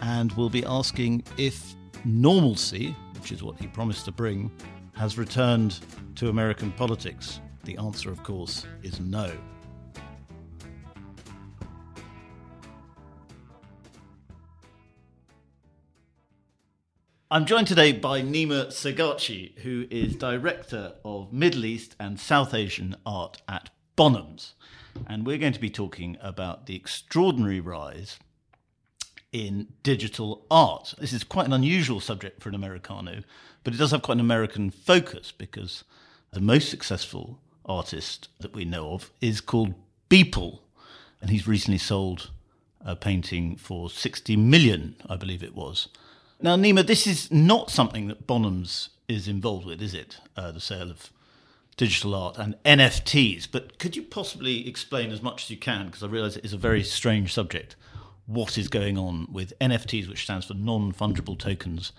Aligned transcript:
and 0.00 0.32
we'll 0.32 0.48
be 0.48 0.64
asking 0.64 1.22
if 1.36 1.74
normalcy, 2.06 2.96
which 3.12 3.30
is 3.30 3.42
what 3.42 3.60
he 3.60 3.66
promised 3.66 4.06
to 4.06 4.10
bring, 4.10 4.50
has 4.94 5.18
returned 5.18 5.80
to 6.14 6.30
American 6.30 6.72
politics. 6.72 7.42
The 7.64 7.76
answer, 7.76 8.10
of 8.10 8.22
course, 8.22 8.64
is 8.82 9.00
no. 9.00 9.30
I'm 17.34 17.46
joined 17.46 17.66
today 17.66 17.90
by 17.90 18.22
Nima 18.22 18.68
Sagharchi, 18.68 19.58
who 19.58 19.88
is 19.90 20.14
Director 20.14 20.92
of 21.04 21.32
Middle 21.32 21.64
East 21.64 21.96
and 21.98 22.20
South 22.20 22.54
Asian 22.54 22.94
Art 23.04 23.42
at 23.48 23.70
Bonhams. 23.98 24.52
And 25.08 25.26
we're 25.26 25.38
going 25.38 25.52
to 25.52 25.60
be 25.60 25.68
talking 25.68 26.16
about 26.22 26.66
the 26.66 26.76
extraordinary 26.76 27.58
rise 27.58 28.20
in 29.32 29.66
digital 29.82 30.46
art. 30.48 30.94
This 30.96 31.12
is 31.12 31.24
quite 31.24 31.46
an 31.46 31.52
unusual 31.52 31.98
subject 31.98 32.40
for 32.40 32.50
an 32.50 32.54
Americano, 32.54 33.24
but 33.64 33.74
it 33.74 33.78
does 33.78 33.90
have 33.90 34.02
quite 34.02 34.18
an 34.18 34.20
American 34.20 34.70
focus 34.70 35.32
because 35.32 35.82
the 36.30 36.40
most 36.40 36.68
successful 36.68 37.40
artist 37.66 38.28
that 38.38 38.54
we 38.54 38.64
know 38.64 38.92
of 38.92 39.10
is 39.20 39.40
called 39.40 39.74
Beeple. 40.08 40.60
And 41.20 41.30
he's 41.30 41.48
recently 41.48 41.78
sold 41.78 42.30
a 42.80 42.94
painting 42.94 43.56
for 43.56 43.90
60 43.90 44.36
million, 44.36 44.94
I 45.08 45.16
believe 45.16 45.42
it 45.42 45.56
was. 45.56 45.88
Now, 46.44 46.56
Nima, 46.56 46.86
this 46.86 47.06
is 47.06 47.30
not 47.30 47.70
something 47.70 48.06
that 48.08 48.26
Bonhams 48.26 48.90
is 49.08 49.28
involved 49.28 49.64
with, 49.64 49.80
is 49.80 49.94
it? 49.94 50.18
Uh, 50.36 50.52
the 50.52 50.60
sale 50.60 50.90
of 50.90 51.08
digital 51.78 52.14
art 52.14 52.36
and 52.36 52.54
NFTs. 52.66 53.48
But 53.50 53.78
could 53.78 53.96
you 53.96 54.02
possibly 54.02 54.68
explain 54.68 55.10
as 55.10 55.22
much 55.22 55.44
as 55.44 55.50
you 55.50 55.56
can, 55.56 55.86
because 55.86 56.02
I 56.02 56.06
realise 56.06 56.36
it 56.36 56.44
is 56.44 56.52
a 56.52 56.58
very 56.58 56.84
strange 56.84 57.32
subject, 57.32 57.76
what 58.26 58.58
is 58.58 58.68
going 58.68 58.98
on 58.98 59.26
with 59.32 59.58
NFTs, 59.58 60.06
which 60.06 60.24
stands 60.24 60.44
for 60.44 60.52
non 60.52 60.92
fungible 60.92 61.38
tokens, 61.38 61.92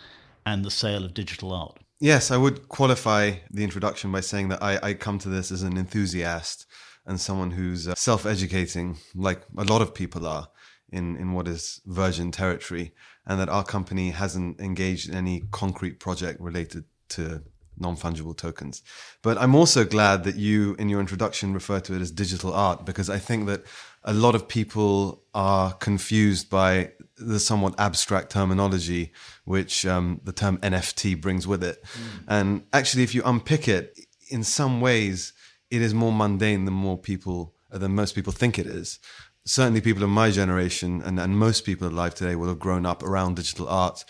and 0.45 0.63
the 0.63 0.69
sale 0.69 1.03
of 1.03 1.15
digital 1.15 1.51
art? 1.51 1.79
Yes, 1.99 2.29
I 2.29 2.37
would 2.37 2.69
qualify 2.69 3.37
the 3.49 3.63
introduction 3.63 4.11
by 4.11 4.19
saying 4.19 4.49
that 4.49 4.61
I, 4.61 4.77
I 4.83 4.93
come 4.93 5.17
to 5.19 5.29
this 5.29 5.51
as 5.51 5.63
an 5.63 5.75
enthusiast 5.75 6.67
and 7.07 7.19
someone 7.19 7.49
who's 7.49 7.87
uh, 7.87 7.95
self 7.95 8.27
educating, 8.27 8.97
like 9.15 9.41
a 9.57 9.63
lot 9.63 9.81
of 9.81 9.95
people 9.95 10.27
are 10.27 10.49
in, 10.95 11.17
in 11.17 11.33
what 11.33 11.47
is 11.47 11.81
virgin 11.85 12.31
territory 12.31 12.93
and 13.27 13.39
that 13.39 13.49
our 13.49 13.63
company 13.63 14.11
hasn't 14.11 14.59
engaged 14.59 15.09
in 15.09 15.15
any 15.15 15.43
concrete 15.51 15.99
project 15.99 16.39
related 16.39 16.85
to 17.09 17.43
non-fungible 17.77 18.37
tokens. 18.37 18.81
But 19.21 19.37
I'm 19.37 19.53
also 19.53 19.83
glad 19.83 20.23
that 20.23 20.35
you, 20.35 20.75
in 20.79 20.87
your 20.87 21.01
introduction, 21.01 21.53
refer 21.53 21.81
to 21.81 21.93
it 21.93 22.01
as 22.01 22.11
digital 22.11 22.53
art 22.53 22.85
because 22.85 23.09
I 23.09 23.19
think 23.19 23.47
that 23.47 23.65
a 24.03 24.13
lot 24.13 24.35
of 24.35 24.47
people 24.47 25.23
are 25.33 25.73
confused 25.73 26.49
by 26.49 26.91
the 27.17 27.39
somewhat 27.39 27.75
abstract 27.77 28.31
terminology 28.31 29.11
which 29.43 29.85
um, 29.85 30.21
the 30.23 30.31
term 30.31 30.57
NFT 30.59 31.19
brings 31.19 31.45
with 31.45 31.63
it. 31.63 31.83
Mm. 31.83 32.23
And 32.27 32.63
actually, 32.71 33.03
if 33.03 33.13
you 33.13 33.21
unpick 33.25 33.67
it, 33.67 33.99
in 34.29 34.43
some 34.43 34.79
ways, 34.79 35.33
it 35.69 35.81
is 35.81 35.93
more 35.93 36.13
mundane 36.13 36.65
than 36.65 36.73
more 36.73 36.97
people 36.97 37.55
than 37.69 37.93
most 37.93 38.15
people 38.15 38.31
think 38.31 38.57
it 38.57 38.67
is 38.67 38.99
certainly 39.45 39.81
people 39.81 40.03
of 40.03 40.09
my 40.09 40.31
generation 40.31 41.01
and, 41.03 41.19
and 41.19 41.37
most 41.37 41.65
people 41.65 41.87
alive 41.87 42.15
today 42.15 42.35
will 42.35 42.47
have 42.47 42.59
grown 42.59 42.85
up 42.85 43.03
around 43.03 43.35
digital 43.35 43.67
art. 43.67 44.03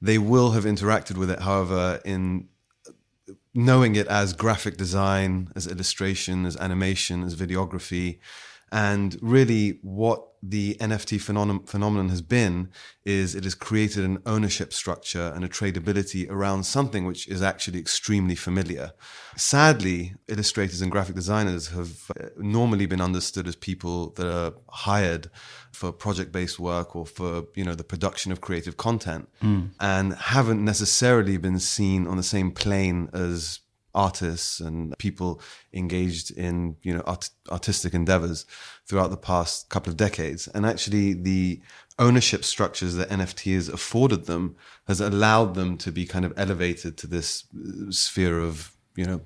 They 0.00 0.18
will 0.18 0.52
have 0.52 0.64
interacted 0.64 1.16
with 1.16 1.30
it, 1.30 1.40
however, 1.40 2.00
in 2.04 2.48
knowing 3.54 3.96
it 3.96 4.06
as 4.06 4.32
graphic 4.32 4.76
design, 4.76 5.50
as 5.56 5.66
illustration, 5.66 6.46
as 6.46 6.56
animation, 6.56 7.22
as 7.22 7.34
videography. 7.34 8.20
And 8.70 9.16
really, 9.20 9.78
what 9.82 10.24
the 10.42 10.76
NFT 10.76 11.20
phenomenon 11.20 12.08
has 12.10 12.22
been 12.22 12.70
is 13.04 13.34
it 13.34 13.44
has 13.44 13.54
created 13.54 14.04
an 14.04 14.18
ownership 14.24 14.72
structure 14.72 15.32
and 15.34 15.44
a 15.44 15.48
tradability 15.48 16.30
around 16.30 16.64
something 16.64 17.04
which 17.06 17.26
is 17.26 17.42
actually 17.42 17.80
extremely 17.80 18.36
familiar. 18.36 18.92
Sadly, 19.36 20.14
illustrators 20.28 20.80
and 20.80 20.92
graphic 20.92 21.16
designers 21.16 21.68
have 21.68 22.10
uh, 22.10 22.28
normally 22.36 22.86
been 22.86 23.00
understood 23.00 23.48
as 23.48 23.56
people 23.56 24.10
that 24.10 24.26
are 24.26 24.52
hired 24.68 25.30
for 25.72 25.92
project-based 25.92 26.58
work 26.60 26.94
or 26.94 27.04
for 27.04 27.44
you 27.54 27.64
know 27.64 27.74
the 27.74 27.84
production 27.84 28.30
of 28.30 28.40
creative 28.40 28.76
content 28.76 29.28
mm. 29.42 29.70
and 29.80 30.14
haven't 30.14 30.64
necessarily 30.64 31.36
been 31.36 31.58
seen 31.58 32.06
on 32.06 32.16
the 32.16 32.22
same 32.22 32.50
plane 32.50 33.08
as 33.12 33.60
artists 33.94 34.60
and 34.60 34.96
people 34.98 35.40
engaged 35.72 36.30
in 36.30 36.76
you 36.82 36.94
know 36.94 37.02
art- 37.06 37.30
artistic 37.50 37.94
endeavors 37.94 38.44
throughout 38.86 39.10
the 39.10 39.16
past 39.16 39.68
couple 39.68 39.90
of 39.90 39.96
decades 39.96 40.46
and 40.48 40.66
actually 40.66 41.14
the 41.14 41.60
ownership 41.98 42.44
structures 42.44 42.94
that 42.94 43.08
NFT 43.08 43.54
has 43.54 43.68
afforded 43.68 44.26
them 44.26 44.56
has 44.86 45.00
allowed 45.00 45.54
them 45.54 45.76
to 45.78 45.90
be 45.90 46.06
kind 46.06 46.24
of 46.24 46.32
elevated 46.36 46.96
to 46.98 47.06
this 47.06 47.44
uh, 47.54 47.90
sphere 47.90 48.38
of 48.38 48.72
you 48.94 49.04
know 49.04 49.20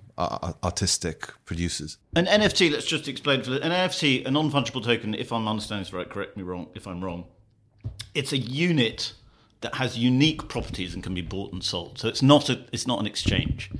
artistic 0.63 1.33
producers. 1.47 1.97
An 2.15 2.27
NFT, 2.27 2.71
let's 2.71 2.85
just 2.85 3.09
explain 3.09 3.43
for 3.43 3.55
an 3.55 3.73
NFT, 3.73 4.27
a 4.27 4.31
non-fungible 4.31 4.85
token. 4.85 5.15
If 5.15 5.33
I'm 5.33 5.49
understanding 5.49 5.85
this 5.85 5.93
right, 5.95 6.09
correct 6.09 6.37
me 6.37 6.43
wrong 6.43 6.69
if 6.75 6.87
I'm 6.87 7.03
wrong. 7.03 7.25
It's 8.15 8.33
a 8.33 8.39
unit 8.39 9.15
that 9.63 9.77
has 9.77 9.97
unique 9.97 10.49
properties 10.49 10.93
and 10.93 11.03
can 11.03 11.15
be 11.15 11.23
bought 11.23 11.53
and 11.53 11.65
sold. 11.65 11.99
So 11.99 12.09
it's 12.09 12.21
not 12.23 12.51
a, 12.51 12.65
it's 12.73 12.87
not 12.87 13.01
an 13.01 13.07
exchange 13.07 13.71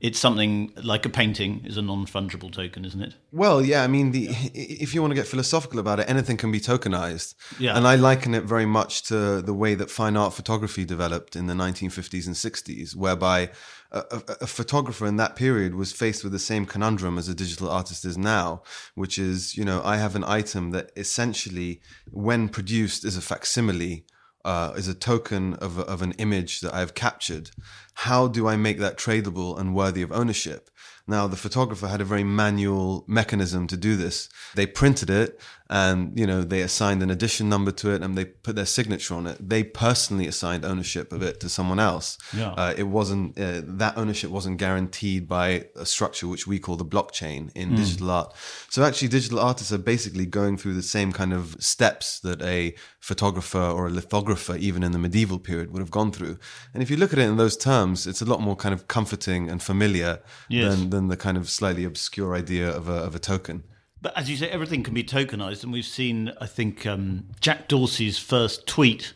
it's 0.00 0.18
something 0.18 0.72
like 0.82 1.04
a 1.04 1.10
painting 1.10 1.62
is 1.66 1.76
a 1.76 1.82
non-fungible 1.82 2.50
token, 2.50 2.86
isn't 2.86 3.02
it? 3.02 3.16
Well, 3.32 3.60
yeah. 3.60 3.84
I 3.84 3.86
mean, 3.86 4.12
the, 4.12 4.28
if 4.54 4.94
you 4.94 5.02
want 5.02 5.10
to 5.10 5.14
get 5.14 5.26
philosophical 5.26 5.78
about 5.78 6.00
it, 6.00 6.08
anything 6.08 6.38
can 6.38 6.50
be 6.50 6.58
tokenized. 6.58 7.34
Yeah. 7.58 7.76
And 7.76 7.86
I 7.86 7.96
liken 7.96 8.34
it 8.34 8.44
very 8.44 8.64
much 8.64 9.02
to 9.04 9.42
the 9.42 9.52
way 9.52 9.74
that 9.74 9.90
fine 9.90 10.16
art 10.16 10.32
photography 10.32 10.86
developed 10.86 11.36
in 11.36 11.48
the 11.48 11.54
1950s 11.54 12.26
and 12.26 12.34
60s, 12.34 12.96
whereby 12.96 13.50
a, 13.92 13.98
a, 13.98 14.22
a 14.42 14.46
photographer 14.46 15.06
in 15.06 15.16
that 15.16 15.36
period 15.36 15.74
was 15.74 15.92
faced 15.92 16.24
with 16.24 16.32
the 16.32 16.38
same 16.38 16.64
conundrum 16.64 17.18
as 17.18 17.28
a 17.28 17.34
digital 17.34 17.68
artist 17.68 18.06
is 18.06 18.16
now, 18.16 18.62
which 18.94 19.18
is, 19.18 19.54
you 19.54 19.64
know, 19.66 19.82
I 19.84 19.98
have 19.98 20.16
an 20.16 20.24
item 20.24 20.70
that 20.70 20.92
essentially, 20.96 21.82
when 22.10 22.48
produced, 22.48 23.04
is 23.04 23.18
a 23.18 23.22
facsimile 23.22 24.06
uh, 24.44 24.72
is 24.76 24.88
a 24.88 24.94
token 24.94 25.54
of, 25.54 25.78
of 25.78 26.02
an 26.02 26.12
image 26.12 26.60
that 26.60 26.74
I've 26.74 26.94
captured. 26.94 27.50
How 27.94 28.28
do 28.28 28.48
I 28.48 28.56
make 28.56 28.78
that 28.78 28.96
tradable 28.96 29.58
and 29.58 29.74
worthy 29.74 30.02
of 30.02 30.12
ownership? 30.12 30.70
Now, 31.06 31.26
the 31.26 31.36
photographer 31.36 31.88
had 31.88 32.00
a 32.00 32.04
very 32.04 32.24
manual 32.24 33.04
mechanism 33.08 33.66
to 33.66 33.76
do 33.76 33.96
this. 33.96 34.28
They 34.54 34.66
printed 34.66 35.10
it 35.10 35.40
and, 35.70 36.18
you 36.18 36.26
know, 36.26 36.42
they 36.42 36.60
assigned 36.60 37.02
an 37.02 37.10
edition 37.10 37.48
number 37.48 37.72
to 37.72 37.90
it 37.90 38.02
and 38.02 38.16
they 38.16 38.26
put 38.26 38.54
their 38.54 38.66
signature 38.66 39.14
on 39.14 39.26
it. 39.26 39.48
They 39.48 39.64
personally 39.64 40.26
assigned 40.26 40.64
ownership 40.64 41.12
of 41.12 41.22
it 41.22 41.40
to 41.40 41.48
someone 41.48 41.80
else. 41.80 42.18
Yeah. 42.36 42.52
Uh, 42.52 42.74
it 42.76 42.84
wasn't, 42.84 43.38
uh, 43.38 43.62
that 43.64 43.96
ownership 43.96 44.30
wasn't 44.30 44.58
guaranteed 44.58 45.26
by 45.26 45.66
a 45.74 45.84
structure 45.84 46.28
which 46.28 46.46
we 46.46 46.58
call 46.60 46.76
the 46.76 46.84
blockchain 46.84 47.50
in 47.54 47.70
mm. 47.70 47.76
digital 47.76 48.10
art. 48.10 48.34
So 48.68 48.84
actually, 48.84 49.08
digital 49.08 49.40
artists 49.40 49.72
are 49.72 49.78
basically 49.78 50.26
going 50.26 50.56
through 50.56 50.74
the 50.74 50.82
same 50.82 51.10
kind 51.10 51.32
of 51.32 51.56
steps 51.58 52.20
that 52.20 52.40
a 52.42 52.74
photographer 53.00 53.58
or 53.58 53.88
a 53.88 53.90
lithographer, 53.90 54.54
even 54.56 54.84
in 54.84 54.92
the 54.92 54.98
medieval 54.98 55.38
period, 55.38 55.72
would 55.72 55.80
have 55.80 55.90
gone 55.90 56.12
through. 56.12 56.38
And 56.72 56.84
if 56.84 56.90
you 56.90 56.96
look 56.96 57.12
at 57.12 57.18
it 57.18 57.28
in 57.28 57.36
those 57.36 57.56
terms, 57.56 58.06
it's 58.06 58.22
a 58.22 58.26
lot 58.26 58.40
more 58.40 58.54
kind 58.54 58.72
of 58.72 58.86
comforting 58.86 59.50
and 59.50 59.60
familiar 59.60 60.20
yes. 60.48 60.76
than, 60.76 60.90
than 60.90 61.00
than 61.00 61.08
the 61.08 61.16
kind 61.16 61.38
of 61.38 61.48
slightly 61.48 61.84
obscure 61.84 62.34
idea 62.34 62.68
of 62.70 62.88
a, 62.88 62.92
of 62.92 63.14
a 63.14 63.18
token. 63.18 63.64
But 64.02 64.16
as 64.16 64.30
you 64.30 64.36
say, 64.36 64.48
everything 64.48 64.82
can 64.82 64.94
be 64.94 65.04
tokenized, 65.04 65.62
and 65.62 65.72
we've 65.72 65.84
seen, 65.84 66.32
I 66.40 66.46
think, 66.46 66.86
um, 66.86 67.28
Jack 67.40 67.68
Dorsey's 67.68 68.18
first 68.18 68.66
tweet 68.66 69.12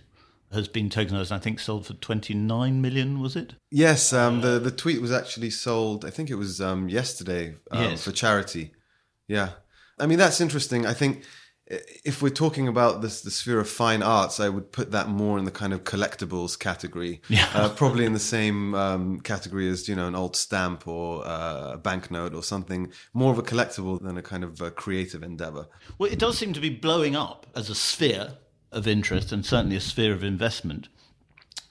has 0.53 0.69
been 0.69 0.89
tokenized. 0.89 1.33
I 1.33 1.39
think 1.39 1.59
sold 1.59 1.87
for 1.87 1.95
twenty 1.95 2.35
nine 2.35 2.81
million. 2.81 3.21
Was 3.21 3.35
it? 3.35 3.55
Yes, 3.71 4.13
um, 4.13 4.41
the 4.41 4.59
the 4.59 4.71
tweet 4.71 5.01
was 5.01 5.13
actually 5.13 5.51
sold. 5.51 6.05
I 6.05 6.11
think 6.11 6.31
it 6.31 6.37
was 6.37 6.61
um, 6.61 6.89
yesterday 6.89 7.55
um, 7.71 7.83
yes. 7.83 8.05
for 8.05 8.13
charity. 8.13 8.73
Yeah, 9.27 9.51
I 9.99 10.07
mean 10.07 10.19
that's 10.19 10.41
interesting. 10.41 10.87
I 10.87 10.93
think 10.93 11.25
if 11.67 12.21
we're 12.21 12.29
talking 12.29 12.69
about 12.69 13.01
this, 13.01 13.23
the 13.23 13.31
sphere 13.31 13.59
of 13.59 13.69
fine 13.69 14.03
arts, 14.03 14.39
I 14.39 14.51
would 14.51 14.71
put 14.71 14.91
that 14.93 15.09
more 15.09 15.39
in 15.39 15.45
the 15.45 15.51
kind 15.51 15.73
of 15.73 15.85
collectibles 15.85 16.59
category. 16.59 17.23
Yeah. 17.29 17.49
Uh, 17.55 17.71
probably 17.71 18.05
in 18.05 18.13
the 18.13 18.19
same 18.19 18.75
um, 18.75 19.21
category 19.21 19.69
as, 19.71 19.89
you 19.89 19.97
know, 19.97 20.07
an 20.07 20.15
old 20.15 20.37
stamp 20.37 20.87
or 20.87 21.27
uh, 21.27 21.73
a 21.73 21.79
banknote 21.79 22.35
or 22.35 22.43
something 22.43 22.93
more 23.15 23.33
of 23.33 23.39
a 23.39 23.43
collectible 23.43 24.01
than 24.01 24.19
a 24.19 24.23
kind 24.23 24.45
of 24.45 24.61
a 24.61 24.71
creative 24.71 25.23
endeavor. 25.23 25.67
Well, 25.97 26.13
it 26.13 26.19
does 26.19 26.37
seem 26.37 26.53
to 26.53 26.61
be 26.61 26.71
blowing 26.71 27.17
up 27.17 27.47
as 27.55 27.71
a 27.71 27.75
sphere 27.75 28.35
of 28.71 28.87
interest 28.87 29.33
and 29.33 29.47
certainly 29.47 29.77
a 29.77 29.81
sphere 29.81 30.13
of 30.13 30.23
investment. 30.23 30.89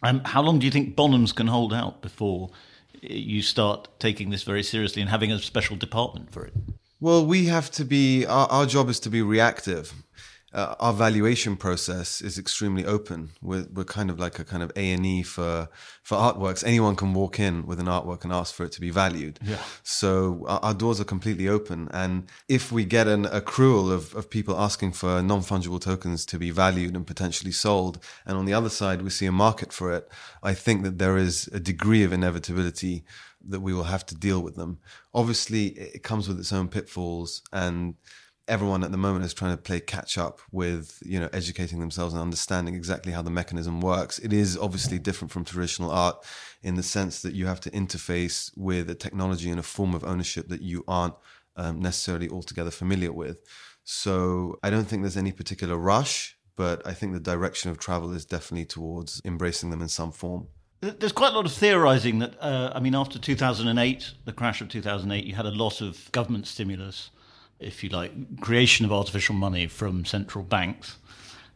Um, 0.01 0.21
how 0.25 0.41
long 0.41 0.59
do 0.59 0.65
you 0.65 0.71
think 0.71 0.95
Bonhams 0.95 1.35
can 1.35 1.47
hold 1.47 1.73
out 1.73 2.01
before 2.01 2.49
you 3.01 3.41
start 3.41 3.87
taking 3.99 4.31
this 4.31 4.43
very 4.43 4.63
seriously 4.63 5.01
and 5.01 5.11
having 5.11 5.31
a 5.31 5.39
special 5.39 5.75
department 5.75 6.31
for 6.31 6.45
it? 6.45 6.53
Well, 7.03 7.25
we 7.25 7.47
have 7.47 7.69
to 7.71 7.83
be, 7.83 8.25
our, 8.25 8.47
our 8.47 8.65
job 8.65 8.87
is 8.87 8.97
to 9.01 9.09
be 9.09 9.21
reactive. 9.21 9.93
Uh, 10.53 10.75
our 10.79 10.93
valuation 10.93 11.55
process 11.55 12.21
is 12.21 12.37
extremely 12.37 12.85
open. 12.85 13.31
We're, 13.41 13.65
we're 13.73 13.85
kind 13.85 14.11
of 14.11 14.19
like 14.19 14.37
a 14.37 14.43
kind 14.43 14.61
of 14.61 14.71
A 14.75 14.91
and 14.91 15.03
E 15.05 15.23
for 15.23 15.67
for 16.03 16.15
artworks. 16.15 16.63
Anyone 16.63 16.95
can 16.95 17.13
walk 17.13 17.39
in 17.39 17.65
with 17.65 17.79
an 17.79 17.87
artwork 17.87 18.23
and 18.23 18.31
ask 18.31 18.53
for 18.53 18.63
it 18.63 18.71
to 18.73 18.81
be 18.81 18.91
valued. 18.91 19.39
Yeah. 19.43 19.57
So 19.81 20.45
our, 20.47 20.59
our 20.59 20.73
doors 20.75 21.01
are 21.01 21.05
completely 21.05 21.47
open. 21.47 21.89
And 21.91 22.29
if 22.47 22.71
we 22.71 22.85
get 22.85 23.07
an 23.07 23.25
accrual 23.25 23.91
of, 23.91 24.13
of 24.15 24.29
people 24.29 24.55
asking 24.59 24.91
for 24.91 25.23
non 25.23 25.41
fungible 25.41 25.81
tokens 25.81 26.25
to 26.27 26.37
be 26.37 26.51
valued 26.51 26.95
and 26.95 27.07
potentially 27.07 27.51
sold, 27.51 28.03
and 28.25 28.37
on 28.37 28.45
the 28.45 28.53
other 28.53 28.69
side 28.69 29.01
we 29.01 29.09
see 29.09 29.25
a 29.25 29.31
market 29.31 29.73
for 29.73 29.91
it, 29.91 30.07
I 30.43 30.53
think 30.53 30.83
that 30.83 30.99
there 30.99 31.17
is 31.17 31.47
a 31.51 31.59
degree 31.59 32.03
of 32.03 32.13
inevitability 32.13 33.05
that 33.45 33.61
we 33.61 33.73
will 33.73 33.85
have 33.85 34.05
to 34.05 34.15
deal 34.15 34.41
with 34.41 34.55
them. 34.55 34.79
Obviously, 35.13 35.67
it 35.67 36.03
comes 36.03 36.27
with 36.27 36.39
its 36.39 36.53
own 36.53 36.69
pitfalls 36.69 37.41
and 37.51 37.95
everyone 38.47 38.83
at 38.83 38.91
the 38.91 38.97
moment 38.97 39.25
is 39.25 39.33
trying 39.33 39.55
to 39.55 39.61
play 39.61 39.79
catch 39.79 40.17
up 40.17 40.39
with 40.51 41.01
you 41.05 41.19
know 41.19 41.29
educating 41.33 41.79
themselves 41.79 42.13
and 42.13 42.21
understanding 42.21 42.75
exactly 42.75 43.11
how 43.11 43.21
the 43.21 43.29
mechanism 43.29 43.81
works. 43.81 44.19
It 44.19 44.33
is 44.33 44.57
obviously 44.57 44.99
different 44.99 45.31
from 45.31 45.45
traditional 45.45 45.91
art 45.91 46.25
in 46.61 46.75
the 46.75 46.83
sense 46.83 47.21
that 47.21 47.33
you 47.33 47.45
have 47.47 47.59
to 47.61 47.71
interface 47.71 48.51
with 48.57 48.89
a 48.89 48.95
technology 48.95 49.49
and 49.49 49.59
a 49.59 49.63
form 49.63 49.93
of 49.93 50.03
ownership 50.03 50.49
that 50.49 50.61
you 50.61 50.83
aren't 50.87 51.15
um, 51.55 51.81
necessarily 51.81 52.29
altogether 52.29 52.71
familiar 52.71 53.11
with. 53.11 53.39
So 53.83 54.59
i 54.63 54.69
don't 54.69 54.85
think 54.85 55.01
there's 55.01 55.17
any 55.17 55.31
particular 55.31 55.77
rush 55.77 56.37
but 56.55 56.85
i 56.87 56.93
think 56.93 57.13
the 57.13 57.19
direction 57.19 57.69
of 57.69 57.77
travel 57.77 58.13
is 58.13 58.25
definitely 58.25 58.65
towards 58.65 59.21
embracing 59.25 59.69
them 59.69 59.81
in 59.81 59.89
some 59.89 60.11
form. 60.11 60.47
There's 60.83 61.13
quite 61.13 61.31
a 61.31 61.35
lot 61.35 61.45
of 61.45 61.53
theorizing 61.53 62.19
that, 62.19 62.35
uh, 62.41 62.73
I 62.75 62.81
mean, 62.81 62.93
after 62.93 63.17
2008, 63.17 64.11
the 64.25 64.33
crash 64.33 64.59
of 64.59 64.67
2008, 64.67 65.23
you 65.23 65.33
had 65.33 65.45
a 65.45 65.51
lot 65.51 65.79
of 65.79 66.11
government 66.11 66.45
stimulus, 66.45 67.09
if 67.63 67.83
you 67.83 67.89
like, 67.89 68.39
creation 68.41 68.85
of 68.85 68.91
artificial 68.91 69.35
money 69.35 69.67
from 69.67 70.05
central 70.05 70.43
banks. 70.43 70.97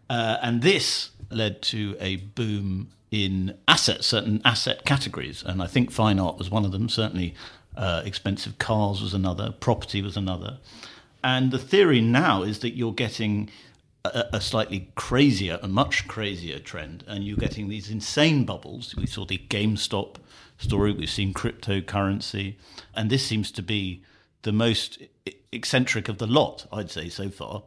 Uh, 0.10 0.38
and 0.42 0.62
this 0.62 1.12
led 1.30 1.62
to 1.62 1.98
a 2.00 2.18
boom 2.18 2.90
in 3.12 3.58
assets, 3.68 4.08
certain 4.08 4.42
asset 4.44 4.86
categories. 4.86 5.44
And 5.46 5.62
I 5.62 5.68
think 5.68 5.92
fine 5.92 6.20
art 6.20 6.38
was 6.38 6.50
one 6.50 6.66
of 6.66 6.72
them. 6.72 6.90
Certainly, 6.90 7.36
uh, 7.76 8.02
expensive 8.06 8.58
cars 8.58 9.02
was 9.02 9.14
another, 9.14 9.52
property 9.52 10.02
was 10.02 10.18
another. 10.18 10.60
And 11.24 11.52
the 11.52 11.60
theory 11.60 12.02
now 12.02 12.44
is 12.44 12.60
that 12.60 12.76
you're 12.76 12.94
getting 12.94 13.50
a, 14.06 14.26
a 14.34 14.42
slightly 14.42 14.90
crazier, 14.96 15.60
a 15.62 15.68
much 15.68 16.08
crazier 16.08 16.60
trend, 16.60 17.04
and 17.08 17.24
you're 17.24 17.38
getting 17.38 17.70
these 17.70 17.90
insane 17.90 18.46
bubbles. 18.46 18.96
We 18.96 19.06
saw 19.06 19.26
the 19.26 19.38
GameStop 19.50 20.16
story, 20.58 20.92
we've 20.92 21.10
seen 21.10 21.34
cryptocurrency, 21.34 22.56
and 22.96 23.10
this 23.10 23.26
seems 23.26 23.52
to 23.52 23.62
be 23.62 24.04
the 24.42 24.52
most 24.52 25.00
eccentric 25.52 26.10
of 26.10 26.18
the 26.18 26.28
lot, 26.28 26.68
I'd 26.72 26.92
say, 26.92 27.10
so 27.10 27.30
far. 27.30 27.64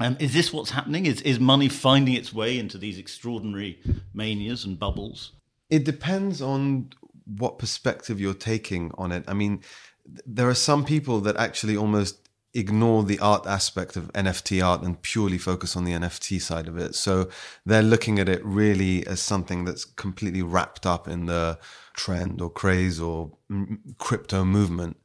Um, 0.00 0.16
is 0.18 0.32
this 0.32 0.52
what's 0.52 0.70
happening? 0.70 1.06
Is 1.06 1.20
is 1.22 1.38
money 1.38 1.68
finding 1.68 2.14
its 2.14 2.32
way 2.32 2.58
into 2.58 2.78
these 2.78 2.98
extraordinary 2.98 3.78
manias 4.12 4.64
and 4.64 4.78
bubbles? 4.78 5.32
It 5.70 5.84
depends 5.84 6.42
on 6.42 6.90
what 7.24 7.58
perspective 7.58 8.20
you're 8.20 8.34
taking 8.34 8.90
on 8.98 9.12
it. 9.12 9.24
I 9.28 9.34
mean, 9.34 9.62
there 10.26 10.48
are 10.48 10.54
some 10.54 10.84
people 10.84 11.20
that 11.20 11.36
actually 11.36 11.76
almost 11.76 12.24
ignore 12.54 13.02
the 13.02 13.18
art 13.18 13.46
aspect 13.46 13.96
of 13.96 14.12
NFT 14.12 14.64
art 14.64 14.82
and 14.82 15.00
purely 15.02 15.38
focus 15.38 15.76
on 15.76 15.84
the 15.84 15.92
NFT 15.92 16.40
side 16.40 16.68
of 16.68 16.78
it. 16.78 16.94
So 16.94 17.28
they're 17.66 17.82
looking 17.82 18.18
at 18.18 18.28
it 18.28 18.44
really 18.44 19.04
as 19.06 19.20
something 19.20 19.64
that's 19.64 19.84
completely 19.84 20.42
wrapped 20.42 20.86
up 20.86 21.08
in 21.08 21.26
the 21.26 21.58
trend 21.94 22.40
or 22.40 22.50
craze 22.50 23.00
or 23.00 23.32
crypto 23.98 24.44
movement. 24.44 24.96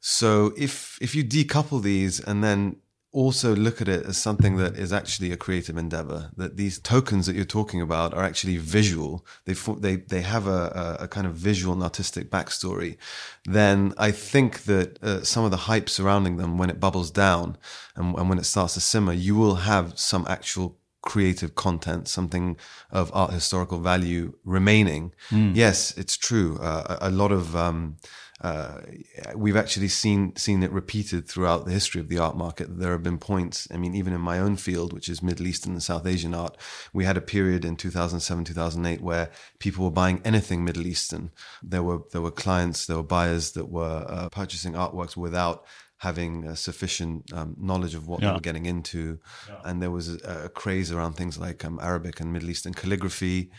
So 0.00 0.52
if 0.56 0.98
if 1.00 1.14
you 1.14 1.24
decouple 1.24 1.82
these 1.82 2.20
and 2.20 2.42
then 2.42 2.76
also 3.12 3.56
look 3.56 3.80
at 3.80 3.88
it 3.88 4.04
as 4.04 4.18
something 4.18 4.56
that 4.56 4.76
is 4.76 4.92
actually 4.92 5.32
a 5.32 5.36
creative 5.36 5.78
endeavor. 5.78 6.30
That 6.36 6.56
these 6.56 6.78
tokens 6.78 7.26
that 7.26 7.34
you're 7.34 7.44
talking 7.44 7.80
about 7.80 8.12
are 8.12 8.22
actually 8.22 8.58
visual. 8.58 9.24
They 9.46 9.54
they 9.54 9.96
they 9.96 10.20
have 10.20 10.46
a, 10.46 10.98
a 11.00 11.08
kind 11.08 11.26
of 11.26 11.34
visual 11.34 11.72
and 11.72 11.82
artistic 11.82 12.30
backstory. 12.30 12.98
Then 13.44 13.94
I 13.96 14.10
think 14.10 14.64
that 14.64 15.02
uh, 15.02 15.22
some 15.24 15.44
of 15.44 15.50
the 15.50 15.64
hype 15.68 15.88
surrounding 15.88 16.36
them, 16.36 16.58
when 16.58 16.70
it 16.70 16.80
bubbles 16.80 17.10
down 17.10 17.56
and, 17.96 18.14
and 18.16 18.28
when 18.28 18.38
it 18.38 18.44
starts 18.44 18.74
to 18.74 18.80
simmer, 18.80 19.14
you 19.14 19.34
will 19.34 19.56
have 19.56 19.98
some 19.98 20.26
actual 20.28 20.76
creative 21.02 21.54
content, 21.54 22.08
something 22.08 22.56
of 22.90 23.10
art 23.14 23.32
historical 23.32 23.78
value 23.78 24.34
remaining. 24.44 25.12
Mm. 25.30 25.56
Yes, 25.56 25.96
it's 25.96 26.16
true. 26.16 26.58
Uh, 26.60 26.98
a, 27.00 27.08
a, 27.08 27.10
lot 27.10 27.32
of 27.32 27.56
um, 27.56 27.96
uh, 28.40 28.80
we've 29.34 29.56
actually 29.56 29.88
seen 29.88 30.36
seen 30.36 30.62
it 30.62 30.70
repeated 30.70 31.26
throughout 31.26 31.64
the 31.64 31.72
history 31.72 32.00
of 32.00 32.08
the 32.08 32.18
art 32.18 32.36
market. 32.36 32.78
There 32.78 32.92
have 32.92 33.02
been 33.02 33.18
points. 33.18 33.66
I 33.72 33.76
mean, 33.78 33.94
even 33.94 34.12
in 34.12 34.20
my 34.20 34.38
own 34.38 34.56
field, 34.56 34.92
which 34.92 35.08
is 35.08 35.22
Middle 35.22 35.46
Eastern 35.46 35.72
and 35.72 35.82
South 35.82 36.06
Asian 36.06 36.34
art, 36.34 36.56
we 36.92 37.04
had 37.04 37.16
a 37.16 37.20
period 37.20 37.64
in 37.64 37.76
2007, 37.76 38.44
2008 38.44 39.00
where 39.00 39.30
people 39.58 39.84
were 39.84 39.90
buying 39.90 40.20
anything 40.24 40.64
Middle 40.64 40.86
Eastern. 40.86 41.32
There 41.62 41.82
were 41.82 42.00
there 42.12 42.22
were 42.22 42.30
clients, 42.30 42.86
there 42.86 42.96
were 42.96 43.02
buyers 43.02 43.52
that 43.52 43.70
were 43.70 44.04
uh, 44.08 44.28
purchasing 44.28 44.74
artworks 44.74 45.16
without 45.16 45.64
having 45.98 46.54
sufficient 46.54 47.32
um, 47.32 47.56
knowledge 47.58 47.96
of 47.96 48.06
what 48.06 48.22
yeah. 48.22 48.28
they 48.28 48.34
were 48.34 48.40
getting 48.40 48.66
into. 48.66 49.18
Yeah. 49.48 49.56
And 49.64 49.82
there 49.82 49.90
was 49.90 50.14
a, 50.14 50.44
a, 50.44 50.48
craze 50.48 50.92
around 50.92 51.14
things 51.14 51.38
like 51.38 51.64
um, 51.64 51.80
Arabic 51.82 52.20
and 52.20 52.32
Middle 52.32 52.50
Eastern 52.50 52.72
calligraphy. 52.72 53.50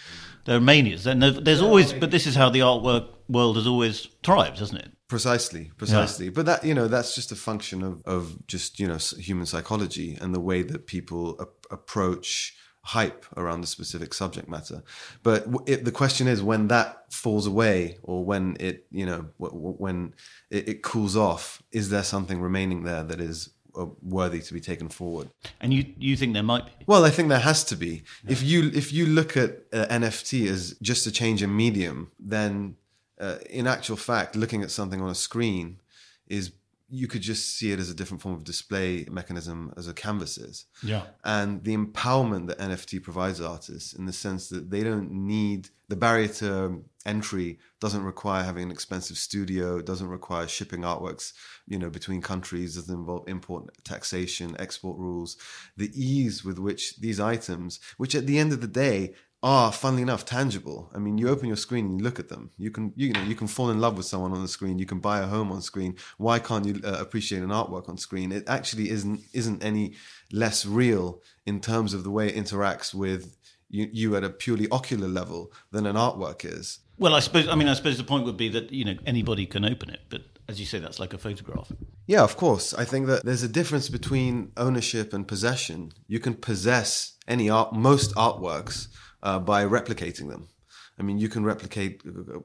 There 0.46 0.56
are 0.56 0.62
manias. 0.62 1.04
There's 1.04 1.62
always, 1.62 1.92
but 1.92 2.12
this 2.12 2.26
is 2.26 2.36
how 2.36 2.50
the 2.50 2.60
artwork 2.60 3.10
world 3.30 3.56
has 3.56 3.68
always 3.68 4.08
thrived, 4.24 4.60
hasn't 4.60 4.82
it? 4.82 4.92
Precisely, 5.08 5.72
precisely. 5.78 6.26
Yeah. 6.26 6.32
But 6.36 6.46
that 6.48 6.64
you 6.64 6.74
know 6.74 6.88
that's 6.88 7.16
just 7.16 7.32
a 7.32 7.36
function 7.36 7.84
of 7.84 8.02
of 8.06 8.46
just 8.48 8.80
you 8.80 8.88
know 8.88 8.98
human 9.18 9.46
psychology 9.46 10.18
and 10.20 10.36
the 10.36 10.40
way 10.40 10.62
that 10.62 10.88
people 10.88 11.40
a- 11.40 11.74
approach 11.74 12.56
hype 12.82 13.26
around 13.38 13.64
a 13.64 13.68
specific 13.68 14.14
subject 14.14 14.48
matter. 14.48 14.84
But 15.22 15.48
it, 15.68 15.86
the 15.86 15.92
question 15.92 16.28
is 16.28 16.42
when 16.42 16.70
that 16.70 17.14
falls 17.14 17.46
away 17.46 17.98
or 18.04 18.24
when 18.24 18.58
it, 18.60 18.86
you 18.92 19.06
know, 19.06 19.28
when 19.38 20.14
it, 20.50 20.70
it 20.70 20.82
cools 20.82 21.16
off, 21.16 21.62
is 21.72 21.90
there 21.90 22.04
something 22.04 22.42
remaining 22.42 22.84
there 22.84 23.04
that 23.04 23.20
is 23.20 23.50
uh, 23.76 23.86
worthy 24.02 24.40
to 24.40 24.54
be 24.54 24.60
taken 24.60 24.90
forward? 24.90 25.30
And 25.62 25.74
you 25.74 25.86
you 25.98 26.16
think 26.16 26.34
there 26.34 26.44
might 26.44 26.66
be? 26.66 26.86
Well, 26.88 27.06
I 27.06 27.10
think 27.10 27.30
there 27.30 27.40
has 27.40 27.64
to 27.66 27.76
be. 27.76 28.04
Yeah. 28.24 28.32
If 28.32 28.44
you 28.44 28.72
if 28.74 28.92
you 28.92 29.06
look 29.06 29.38
at 29.38 29.52
uh, 29.74 29.86
NFT 29.88 30.48
as 30.48 30.76
just 30.82 31.06
a 31.06 31.12
change 31.12 31.44
in 31.44 31.56
medium, 31.56 32.12
then 32.20 32.76
uh, 33.20 33.38
in 33.50 33.68
actual 33.68 33.98
fact, 33.98 34.36
looking 34.36 34.62
at 34.62 34.72
something 34.72 35.02
on 35.02 35.10
a 35.10 35.16
screen 35.16 35.80
is 36.28 36.52
you 36.92 37.08
could 37.08 37.22
just 37.22 37.56
see 37.56 37.72
it 37.72 37.80
as 37.80 37.90
a 37.90 37.94
different 37.94 38.22
form 38.22 38.34
of 38.34 38.44
display 38.44 39.06
mechanism 39.12 39.72
as 39.78 39.88
a 39.88 39.94
canvas 39.94 40.38
is. 40.38 40.66
Yeah. 40.82 41.04
And 41.24 41.64
the 41.64 41.78
empowerment 41.78 42.48
that 42.48 42.58
NFT 42.58 43.04
provides 43.04 43.40
artists 43.40 43.94
in 43.94 44.06
the 44.06 44.14
sense 44.14 44.50
that 44.50 44.72
they 44.72 44.84
don't 44.84 45.12
need 45.12 45.70
the 45.88 45.96
barrier 45.96 46.28
to 46.28 46.84
entry 47.06 47.60
doesn't 47.80 48.04
require 48.04 48.44
having 48.44 48.64
an 48.64 48.72
expensive 48.72 49.18
studio, 49.18 49.82
doesn't 49.82 50.08
require 50.08 50.48
shipping 50.48 50.82
artworks, 50.82 51.34
you 51.68 51.78
know, 51.78 51.90
between 51.90 52.22
countries, 52.22 52.76
doesn't 52.76 52.94
involve 52.94 53.28
import 53.28 53.70
taxation, 53.84 54.56
export 54.60 54.98
rules. 54.98 55.38
The 55.78 55.92
ease 55.94 56.44
with 56.44 56.58
which 56.58 56.98
these 56.98 57.20
items, 57.20 57.80
which 57.98 58.16
at 58.16 58.26
the 58.26 58.40
end 58.40 58.52
of 58.52 58.62
the 58.62 58.68
day 58.68 59.14
are, 59.42 59.72
funnily 59.72 60.02
enough, 60.02 60.26
tangible. 60.26 60.92
I 60.94 60.98
mean, 60.98 61.18
you 61.18 61.30
open 61.30 61.48
your 61.48 61.56
screen 61.56 61.86
and 61.86 62.00
you 62.00 62.04
look 62.04 62.20
at 62.20 62.28
them. 62.28 62.52
You 62.58 62.72
can, 62.72 62.92
you 62.96 63.14
know, 63.14 63.24
you 63.24 63.36
can 63.36 63.48
fall 63.48 63.70
in 63.70 63.80
love 63.80 63.96
with 63.96 64.06
someone 64.06 64.34
on 64.34 64.42
the 64.42 64.48
screen. 64.48 64.80
You 64.80 64.86
can 64.86 65.00
buy 65.00 65.20
a 65.20 65.28
home 65.28 65.52
on 65.52 65.62
screen. 65.62 65.96
Why 66.18 66.40
can't 66.40 66.66
you 66.66 66.82
uh, 66.84 66.98
appreciate 67.00 67.42
an 67.42 67.50
artwork 67.50 67.88
on 67.88 67.98
screen? 67.98 68.32
It 68.32 68.44
actually 68.48 68.90
isn't 68.90 69.22
isn't 69.34 69.64
any 69.64 69.96
less 70.32 70.66
real 70.66 71.22
in 71.46 71.62
terms 71.62 71.94
of 71.94 72.04
the 72.04 72.12
way 72.12 72.28
it 72.28 72.36
interacts 72.36 72.94
with 72.94 73.38
you, 73.70 73.88
you 73.92 74.16
at 74.16 74.24
a 74.24 74.30
purely 74.30 74.68
ocular 74.70 75.08
level 75.08 75.54
than 75.72 75.86
an 75.86 75.96
artwork 75.96 76.44
is. 76.44 76.80
Well, 76.98 77.16
I 77.16 77.22
suppose. 77.22 77.48
I 77.48 77.56
mean, 77.56 77.70
I 77.70 77.76
suppose 77.76 77.98
the 77.98 78.04
point 78.04 78.26
would 78.26 78.38
be 78.38 78.50
that 78.50 78.74
you 78.74 78.84
know 78.84 78.96
anybody 79.06 79.46
can 79.46 79.64
open 79.64 79.90
it, 79.90 80.02
but 80.10 80.24
as 80.50 80.60
you 80.60 80.66
say, 80.66 80.80
that's 80.80 81.00
like 81.00 81.14
a 81.14 81.18
photograph. 81.18 81.72
Yeah, 82.08 82.24
of 82.24 82.36
course. 82.36 82.74
I 82.74 82.84
think 82.84 83.08
that 83.08 83.24
there's 83.24 83.44
a 83.44 83.48
difference 83.48 83.88
between 83.88 84.52
ownership 84.58 85.14
and 85.14 85.26
possession. 85.26 85.94
You 86.08 86.20
can 86.20 86.34
possess 86.34 87.14
any 87.28 87.50
art, 87.50 87.74
most 87.74 88.14
artworks 88.16 88.88
uh, 89.24 89.40
by 89.40 89.66
replicating 89.66 90.30
them. 90.30 90.50
I 90.98 91.02
mean, 91.02 91.18
you 91.18 91.30
can 91.30 91.46
replicate 91.46 92.02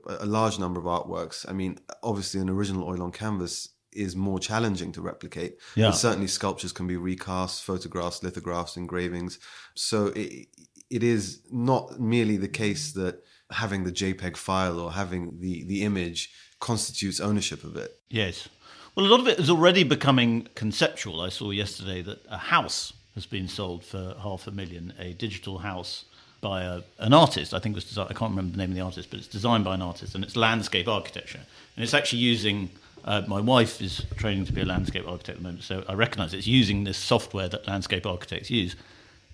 a 0.07 0.27
large 0.27 0.59
number 0.61 0.79
of 0.79 0.87
artworks. 0.87 1.45
I 1.49 1.53
mean, 1.53 1.79
obviously, 2.05 2.41
an 2.41 2.49
original 2.49 2.85
oil 2.85 3.03
on 3.03 3.11
canvas 3.11 3.71
is 3.93 4.15
more 4.15 4.39
challenging 4.39 4.93
to 4.93 5.01
replicate. 5.01 5.59
Yeah. 5.75 5.89
But 5.89 5.97
certainly 5.97 6.29
sculptures 6.29 6.73
can 6.73 6.87
be 6.87 6.97
recast, 6.97 7.65
photographs, 7.65 8.23
lithographs, 8.23 8.77
engravings. 8.77 9.39
So 9.75 10.07
it, 10.09 10.49
it 10.91 11.03
is 11.03 11.43
not 11.51 11.99
merely 11.99 12.37
the 12.37 12.49
case 12.49 12.93
that 12.93 13.23
having 13.51 13.85
the 13.85 13.93
JPEG 13.93 14.37
file 14.37 14.79
or 14.79 14.93
having 14.93 15.41
the, 15.41 15.65
the 15.65 15.83
image 15.83 16.33
constitutes 16.61 17.21
ownership 17.21 17.65
of 17.65 17.77
it. 17.77 17.99
Yes. 18.09 18.49
Well, 18.95 19.07
a 19.07 19.09
lot 19.09 19.21
of 19.21 19.29
it 19.29 19.39
is 19.41 19.51
already 19.51 19.83
becoming 19.83 20.49
conceptual. 20.55 21.21
I 21.21 21.29
saw 21.29 21.51
yesterday 21.51 22.03
that 22.03 22.25
a 22.29 22.39
house 22.39 22.93
has 23.15 23.27
been 23.27 23.49
sold 23.49 23.85
for 23.85 24.17
half 24.21 24.47
a 24.47 24.51
million, 24.51 24.93
a 24.99 25.13
digital 25.13 25.59
house 25.59 26.05
by 26.45 26.63
a, 26.63 26.83
an 26.99 27.15
artist. 27.15 27.55
I 27.55 27.59
think 27.59 27.73
it 27.73 27.79
was 27.79 27.85
designed, 27.85 28.11
I 28.11 28.13
can't 28.13 28.31
remember 28.31 28.53
the 28.53 28.59
name 28.59 28.71
of 28.71 28.77
the 28.77 28.83
artist, 28.83 29.09
but 29.09 29.19
it's 29.19 29.27
designed 29.27 29.65
by 29.65 29.75
an 29.75 29.81
artist 29.81 30.15
and 30.15 30.23
it's 30.23 30.37
landscape 30.37 30.87
architecture. 30.87 31.41
And 31.75 31.83
it's 31.83 31.95
actually 31.95 32.19
using, 32.19 32.69
uh, 33.07 33.23
my 33.27 33.41
wife 33.41 33.81
is 33.81 34.05
training 34.17 34.45
to 34.45 34.53
be 34.53 34.61
a 34.61 34.67
landscape 34.67 35.09
architect 35.09 35.31
at 35.31 35.37
the 35.39 35.43
moment, 35.43 35.65
so 35.65 35.83
I 35.89 35.95
recognize 35.95 36.35
it's 36.35 36.47
using 36.47 36.85
this 36.85 36.99
software 36.99 37.49
that 37.49 37.67
landscape 37.67 38.05
architects 38.05 38.51
use. 38.51 38.77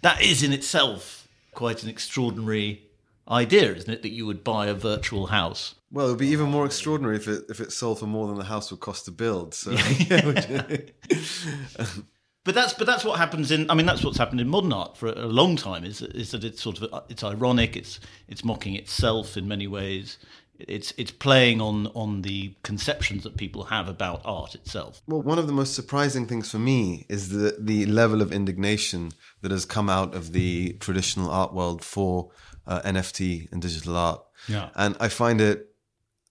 That 0.03 0.23
is 0.23 0.45
in 0.45 0.53
itself 0.53 1.27
quite 1.53 1.83
an 1.83 1.89
extraordinary 1.89 2.83
idea, 3.29 3.75
isn't 3.75 3.93
it? 3.93 4.03
That 4.03 4.11
you 4.11 4.25
would 4.27 4.45
buy 4.45 4.69
a 4.69 4.75
virtual 4.75 5.27
house. 5.27 5.75
Well, 5.91 6.07
it 6.07 6.11
would 6.11 6.21
be 6.21 6.29
even 6.29 6.49
more 6.49 6.65
extraordinary 6.65 7.17
if 7.17 7.27
it 7.27 7.47
if 7.49 7.61
it 7.61 7.73
sold 7.73 7.99
for 7.99 8.07
more 8.07 8.29
than 8.29 8.37
the 8.37 8.45
house 8.45 8.71
would 8.71 8.79
cost 8.79 9.07
to 9.07 9.11
build. 9.11 9.55
So 9.55 9.73
But 12.51 12.57
that's 12.57 12.73
but 12.75 12.89
that's 12.89 13.05
what 13.05 13.17
happens 13.17 13.53
in. 13.53 13.71
I 13.71 13.75
mean, 13.75 13.87
that's 13.87 14.03
what's 14.03 14.19
happened 14.19 14.41
in 14.41 14.49
modern 14.49 14.73
art 14.73 14.97
for 14.97 15.07
a, 15.07 15.27
long 15.29 15.55
time. 15.55 15.85
Is 15.85 16.03
is 16.03 16.33
that 16.33 16.43
it's 16.43 16.61
sort 16.61 16.83
of 16.83 17.05
it's 17.09 17.23
ironic. 17.23 17.77
It's 17.77 18.01
it's 18.27 18.45
mocking 18.45 18.75
itself 18.75 19.37
in 19.37 19.47
many 19.47 19.69
ways. 19.69 20.19
It's 20.59 20.93
it's 20.97 21.13
playing 21.13 21.61
on 21.61 21.87
on 21.95 22.23
the 22.23 22.57
conceptions 22.65 23.23
that 23.23 23.37
people 23.37 23.63
have 23.67 23.87
about 23.87 24.23
art 24.25 24.57
itself. 24.57 25.01
Well, 25.07 25.23
one 25.23 25.39
of 25.39 25.47
the 25.47 25.53
most 25.53 25.75
surprising 25.75 26.27
things 26.27 26.51
for 26.51 26.59
me 26.59 27.07
is 27.09 27.29
the 27.29 27.57
the 27.57 27.87
level 27.87 28.21
of 28.21 28.33
indignation 28.33 29.13
that 29.43 29.53
has 29.53 29.65
come 29.65 29.89
out 29.89 30.17
of 30.17 30.33
the 30.33 30.73
traditional 30.81 31.31
art 31.31 31.55
world 31.55 31.85
for 31.85 32.33
uh, 32.67 32.81
NFT 32.81 33.53
and 33.53 33.63
digital 33.63 33.97
art. 33.97 34.25
Yeah. 34.49 34.71
and 34.75 34.97
I 34.99 35.07
find 35.07 35.41
it 35.41 35.73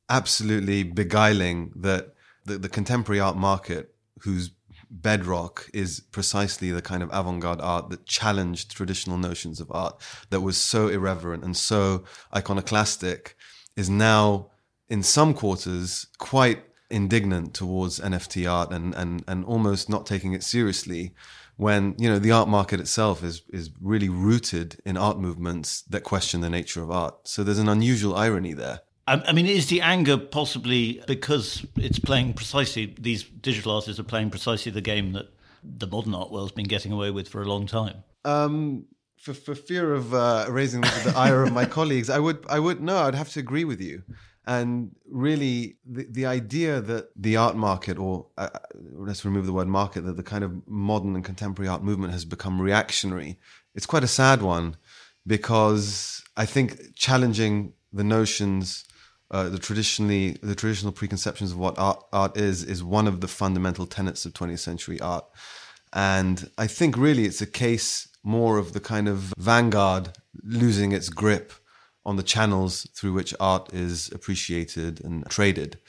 absolutely 0.10 0.84
beguiling 0.84 1.72
that 1.78 2.14
the, 2.44 2.58
the 2.58 2.68
contemporary 2.68 3.22
art 3.22 3.38
market, 3.38 3.96
whose 4.24 4.52
bedrock 4.90 5.70
is 5.74 6.00
precisely 6.00 6.72
the 6.72 6.82
kind 6.82 7.04
of 7.04 7.10
avant-garde 7.12 7.62
art 7.62 7.90
that 7.90 8.06
challenged 8.06 8.72
traditional 8.72 9.18
notions 9.18 9.60
of 9.60 9.72
art, 9.72 10.02
that 10.30 10.42
was 10.42 10.58
so 10.58 10.88
irreverent 10.88 11.44
and 11.44 11.56
so 11.56 12.04
iconoclastic, 12.36 13.36
is 13.76 13.90
now 13.90 14.50
in 14.90 15.04
some 15.04 15.34
quarters 15.34 16.08
quite 16.18 16.64
indignant 16.90 17.54
towards 17.54 18.00
NFT 18.00 18.52
art 18.52 18.72
and, 18.72 18.96
and, 18.96 19.24
and 19.28 19.46
almost 19.46 19.90
not 19.90 20.06
taking 20.06 20.34
it 20.34 20.44
seriously 20.44 21.14
when 21.60 21.94
you 21.98 22.10
know 22.10 22.20
the 22.20 22.32
art 22.32 22.48
market 22.48 22.80
itself 22.80 23.22
is 23.22 23.42
is 23.50 23.70
really 23.82 24.08
rooted 24.08 24.80
in 24.86 24.96
art 24.96 25.20
movements 25.20 25.82
that 25.82 26.06
question 26.06 26.40
the 26.40 26.50
nature 26.50 26.82
of 26.82 26.90
art. 26.90 27.28
So 27.28 27.44
there's 27.44 27.60
an 27.60 27.68
unusual 27.68 28.16
irony 28.16 28.54
there. 28.54 28.80
I, 29.16 29.32
mean, 29.34 29.46
is 29.46 29.68
the 29.68 29.82
anger 29.82 30.18
possibly 30.18 31.02
because 31.08 31.66
it's 31.76 32.00
playing 32.00 32.34
precisely 32.34 32.96
these 33.00 33.24
digital 33.24 33.74
artists 33.74 34.00
are 34.00 34.04
playing 34.04 34.30
precisely 34.30 34.72
the 34.72 34.82
game 34.82 35.14
that 35.14 35.34
the 35.64 35.88
modern 35.88 36.14
art 36.14 36.32
world's 36.32 36.52
been 36.52 36.68
getting 36.68 36.92
away 36.92 37.12
with 37.12 37.28
for 37.28 37.42
a 37.42 37.46
long 37.46 37.66
time? 37.66 38.04
Um, 38.26 38.86
for 39.18 39.34
for 39.34 39.56
fear 39.56 39.94
of 39.94 40.14
uh, 40.14 40.46
raising 40.50 40.82
the, 40.82 41.02
the 41.06 41.18
ire 41.18 41.44
of 41.44 41.52
my 41.54 41.66
colleagues, 41.78 42.10
I 42.10 42.20
would 42.20 42.46
I 42.50 42.60
would 42.60 42.82
no, 42.82 42.98
I'd 42.98 43.16
have 43.16 43.30
to 43.30 43.40
agree 43.40 43.64
with 43.64 43.82
you. 43.82 44.04
And 44.46 44.96
really, 45.08 45.78
the, 45.86 46.08
the 46.10 46.26
idea 46.26 46.82
that 46.82 47.10
the 47.16 47.38
art 47.38 47.56
market, 47.56 48.00
or 48.00 48.28
uh, 48.38 48.50
let's 48.94 49.24
remove 49.24 49.46
the 49.46 49.54
word 49.54 49.68
market, 49.68 50.02
that 50.06 50.18
the 50.18 50.24
kind 50.24 50.44
of 50.44 50.68
modern 50.68 51.14
and 51.16 51.24
contemporary 51.24 51.70
art 51.70 51.84
movement 51.84 52.14
has 52.14 52.26
become 52.26 52.60
reactionary, 52.60 53.38
it's 53.76 53.86
quite 53.86 54.04
a 54.04 54.08
sad 54.08 54.42
one 54.42 54.76
because 55.28 56.24
I 56.36 56.46
think 56.48 56.96
challenging 56.96 57.74
the 57.94 58.04
notions, 58.04 58.86
uh, 59.32 59.50
the 59.50 59.60
traditionally 59.60 60.38
the 60.42 60.56
traditional 60.56 60.92
preconceptions 60.92 61.52
of 61.52 61.58
what 61.58 61.78
art, 61.78 62.04
art 62.12 62.38
is, 62.38 62.64
is 62.64 62.84
one 62.84 63.08
of 63.08 63.22
the 63.22 63.28
fundamental 63.28 63.86
tenets 63.86 64.26
of 64.26 64.34
20th 64.34 64.60
century 64.60 65.00
art. 65.00 65.26
And 65.94 66.50
I 66.58 66.68
think 66.68 66.98
really 66.98 67.26
it's 67.26 67.42
a 67.42 67.48
case 67.48 68.08
more 68.24 68.58
of 68.58 68.74
the 68.74 68.80
kind 68.80 69.08
of 69.08 69.34
vanguard 69.38 70.10
losing 70.44 70.92
its 70.92 71.10
grip 71.10 71.54
on 72.06 72.16
the 72.16 72.24
channels 72.24 72.88
through 72.94 73.14
which 73.14 73.34
art 73.40 73.74
is 73.74 74.12
appreciated 74.14 75.04
and 75.04 75.26
traded. 75.30 75.80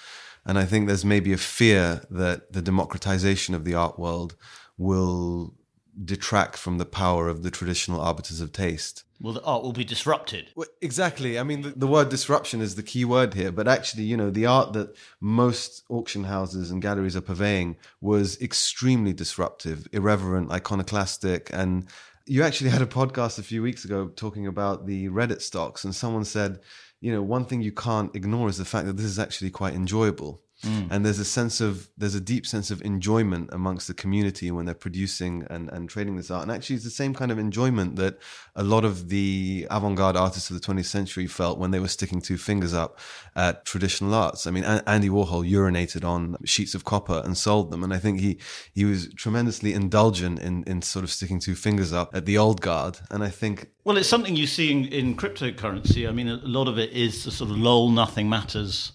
And 0.44 0.58
I 0.58 0.64
think 0.64 0.86
there's 0.86 1.04
maybe 1.04 1.32
a 1.32 1.38
fear 1.38 2.02
that 2.10 2.52
the 2.52 2.62
democratization 2.62 3.54
of 3.54 3.64
the 3.64 3.74
art 3.74 3.98
world 3.98 4.36
will 4.78 5.54
detract 6.02 6.56
from 6.56 6.78
the 6.78 6.84
power 6.84 7.28
of 7.28 7.42
the 7.42 7.50
traditional 7.50 8.00
arbiters 8.00 8.40
of 8.40 8.52
taste. 8.52 9.04
Well, 9.20 9.34
the 9.34 9.42
art 9.42 9.62
will 9.62 9.72
be 9.72 9.84
disrupted. 9.84 10.48
Well, 10.54 10.68
exactly. 10.80 11.38
I 11.38 11.42
mean, 11.42 11.60
the, 11.60 11.70
the, 11.70 11.86
word 11.86 12.08
disruption 12.08 12.62
is 12.62 12.74
the 12.74 12.82
key 12.82 13.04
word 13.04 13.34
here. 13.34 13.52
But 13.52 13.68
actually, 13.68 14.04
you 14.04 14.16
know, 14.16 14.30
the 14.30 14.46
art 14.46 14.72
that 14.72 14.96
most 15.20 15.82
auction 15.90 16.24
houses 16.24 16.70
and 16.70 16.80
galleries 16.80 17.16
are 17.16 17.20
purveying 17.20 17.76
was 18.00 18.40
extremely 18.40 19.12
disruptive, 19.12 19.86
irreverent, 19.92 20.50
iconoclastic. 20.50 21.50
And 21.52 21.86
you 22.26 22.42
actually 22.42 22.70
had 22.76 22.82
a 22.82 22.86
podcast 22.86 23.38
a 23.38 23.42
few 23.42 23.62
weeks 23.62 23.84
ago 23.84 24.08
talking 24.16 24.46
about 24.46 24.86
the 24.86 25.08
Reddit 25.08 25.42
stocks, 25.42 25.84
and 25.84 25.94
someone 25.94 26.24
said, 26.24 26.60
you 27.00 27.12
know, 27.12 27.22
one 27.22 27.44
thing 27.44 27.60
you 27.60 27.72
can't 27.72 28.14
ignore 28.14 28.48
is 28.48 28.58
the 28.58 28.64
fact 28.64 28.86
that 28.86 28.96
this 28.96 29.06
is 29.06 29.18
actually 29.18 29.50
quite 29.50 29.74
enjoyable. 29.74 30.42
Mm. 30.62 30.88
And 30.90 31.06
there's 31.06 31.18
a 31.18 31.24
sense 31.24 31.60
of 31.60 31.88
there's 31.96 32.14
a 32.14 32.20
deep 32.20 32.46
sense 32.46 32.70
of 32.70 32.82
enjoyment 32.82 33.50
amongst 33.52 33.88
the 33.88 33.94
community 33.94 34.50
when 34.50 34.66
they're 34.66 34.74
producing 34.74 35.46
and, 35.48 35.70
and 35.70 35.88
trading 35.88 36.16
this 36.16 36.30
art. 36.30 36.42
And 36.42 36.52
actually 36.52 36.76
it's 36.76 36.84
the 36.84 36.90
same 36.90 37.14
kind 37.14 37.32
of 37.32 37.38
enjoyment 37.38 37.96
that 37.96 38.18
a 38.54 38.62
lot 38.62 38.84
of 38.84 39.08
the 39.08 39.66
avant-garde 39.70 40.16
artists 40.16 40.50
of 40.50 40.60
the 40.60 40.66
20th 40.66 40.86
century 40.86 41.26
felt 41.26 41.58
when 41.58 41.70
they 41.70 41.80
were 41.80 41.88
sticking 41.88 42.20
two 42.20 42.36
fingers 42.36 42.74
up 42.74 42.98
at 43.34 43.64
traditional 43.64 44.14
arts. 44.14 44.46
I 44.46 44.50
mean, 44.50 44.64
Andy 44.64 45.08
Warhol 45.08 45.48
urinated 45.50 46.04
on 46.04 46.36
sheets 46.44 46.74
of 46.74 46.84
copper 46.84 47.22
and 47.24 47.36
sold 47.38 47.70
them. 47.70 47.82
And 47.82 47.94
I 47.94 47.98
think 47.98 48.20
he 48.20 48.38
he 48.74 48.84
was 48.84 49.08
tremendously 49.14 49.72
indulgent 49.72 50.40
in, 50.40 50.64
in 50.64 50.82
sort 50.82 51.04
of 51.04 51.10
sticking 51.10 51.40
two 51.40 51.54
fingers 51.54 51.92
up 51.92 52.14
at 52.14 52.26
the 52.26 52.36
old 52.36 52.60
guard. 52.60 52.98
And 53.10 53.22
I 53.22 53.30
think 53.30 53.70
Well, 53.84 53.96
it's 53.96 54.08
something 54.08 54.36
you 54.36 54.46
see 54.46 54.70
in, 54.70 54.86
in 54.86 55.16
cryptocurrency. 55.16 56.08
I 56.08 56.12
mean, 56.12 56.28
a 56.28 56.36
lot 56.36 56.68
of 56.68 56.78
it 56.78 56.90
is 56.92 57.24
the 57.24 57.30
sort 57.30 57.50
of 57.50 57.56
lol, 57.56 57.88
nothing 57.88 58.28
matters 58.28 58.92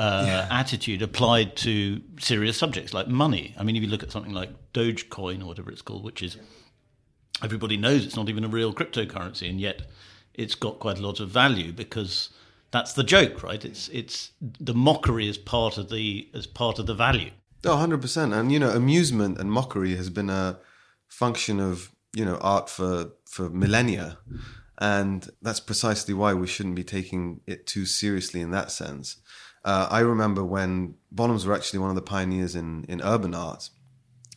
uh, 0.00 0.24
yeah. 0.24 0.48
attitude 0.50 1.02
applied 1.02 1.54
to 1.56 2.00
serious 2.18 2.56
subjects 2.56 2.94
like 2.94 3.06
money. 3.06 3.54
I 3.58 3.64
mean, 3.64 3.76
if 3.76 3.82
you 3.82 3.88
look 3.88 4.02
at 4.02 4.10
something 4.10 4.32
like 4.32 4.48
Dogecoin 4.72 5.42
or 5.42 5.44
whatever 5.44 5.70
it's 5.70 5.82
called, 5.82 6.04
which 6.04 6.22
is 6.22 6.38
everybody 7.42 7.76
knows 7.76 8.06
it's 8.06 8.16
not 8.16 8.30
even 8.30 8.42
a 8.42 8.48
real 8.48 8.72
cryptocurrency, 8.72 9.50
and 9.50 9.60
yet 9.60 9.82
it's 10.32 10.54
got 10.54 10.78
quite 10.78 10.98
a 10.98 11.02
lot 11.02 11.20
of 11.20 11.28
value 11.28 11.70
because 11.70 12.30
that's 12.70 12.94
the 12.94 13.04
joke, 13.04 13.42
right? 13.42 13.62
It's 13.62 13.90
it's 13.90 14.30
the 14.40 14.72
mockery 14.72 15.28
is 15.28 15.36
part 15.36 15.76
of 15.76 15.90
the 15.90 16.30
as 16.32 16.46
part 16.46 16.78
of 16.78 16.86
the 16.86 16.94
value. 16.94 17.32
Oh, 17.66 17.76
100%. 17.76 18.34
And 18.34 18.50
you 18.50 18.58
know, 18.58 18.70
amusement 18.70 19.38
and 19.38 19.52
mockery 19.52 19.96
has 19.96 20.08
been 20.08 20.30
a 20.30 20.60
function 21.08 21.60
of, 21.60 21.94
you 22.14 22.24
know, 22.24 22.36
art 22.36 22.70
for 22.70 23.10
for 23.26 23.50
millennia. 23.50 24.16
And 24.78 25.28
that's 25.42 25.60
precisely 25.60 26.14
why 26.14 26.32
we 26.32 26.46
shouldn't 26.46 26.74
be 26.74 26.84
taking 26.84 27.42
it 27.46 27.66
too 27.66 27.84
seriously 27.84 28.40
in 28.40 28.50
that 28.52 28.70
sense. 28.70 29.20
Uh, 29.64 29.88
I 29.90 30.00
remember 30.00 30.44
when 30.44 30.94
Bonhams 31.14 31.46
were 31.46 31.54
actually 31.54 31.80
one 31.80 31.90
of 31.90 31.96
the 31.96 32.02
pioneers 32.02 32.54
in, 32.54 32.84
in 32.88 33.00
urban 33.02 33.34
art. 33.34 33.70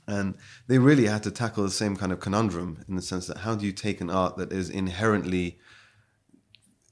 And 0.06 0.36
they 0.68 0.80
really 0.80 1.06
had 1.06 1.24
to 1.24 1.32
tackle 1.32 1.64
the 1.64 1.72
same 1.72 1.96
kind 1.96 2.12
of 2.12 2.20
conundrum 2.20 2.84
in 2.90 2.96
the 2.96 3.02
sense 3.02 3.28
that 3.28 3.38
how 3.38 3.56
do 3.56 3.66
you 3.66 3.72
take 3.72 4.02
an 4.02 4.10
art 4.10 4.36
that 4.38 4.52
is 4.52 4.70
inherently 4.70 5.60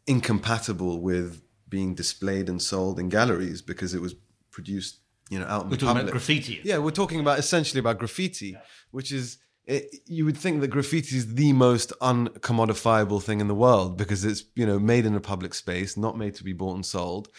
incompatible 0.07 1.01
with 1.01 1.41
being 1.67 1.93
displayed 1.93 2.47
and 2.47 2.61
sold 2.61 2.99
in 2.99 3.09
galleries 3.09 3.61
because 3.61 3.93
it 3.93 4.01
was 4.01 4.15
produced, 4.51 4.99
you 5.29 5.39
know, 5.39 5.45
out 5.45 5.63
in 5.63 5.69
we're 5.69 5.77
the 5.77 5.85
talking 5.85 6.01
about 6.01 6.11
graffiti. 6.11 6.61
Yeah, 6.63 6.77
we're 6.77 6.91
talking 6.91 7.19
about 7.19 7.39
essentially 7.39 7.79
about 7.79 7.99
graffiti, 7.99 8.51
yeah. 8.51 8.59
which 8.91 9.11
is 9.11 9.37
it, 9.65 9.93
you 10.05 10.25
would 10.25 10.37
think 10.37 10.61
that 10.61 10.69
graffiti 10.69 11.15
is 11.15 11.35
the 11.35 11.53
most 11.53 11.93
uncommodifiable 12.01 13.21
thing 13.21 13.39
in 13.39 13.47
the 13.47 13.55
world 13.55 13.97
because 13.97 14.25
it's 14.25 14.43
you 14.55 14.65
know 14.65 14.79
made 14.79 15.05
in 15.05 15.15
a 15.15 15.21
public 15.21 15.53
space, 15.53 15.97
not 15.97 16.17
made 16.17 16.35
to 16.35 16.43
be 16.43 16.53
bought 16.53 16.75
and 16.75 16.85
sold. 16.85 17.29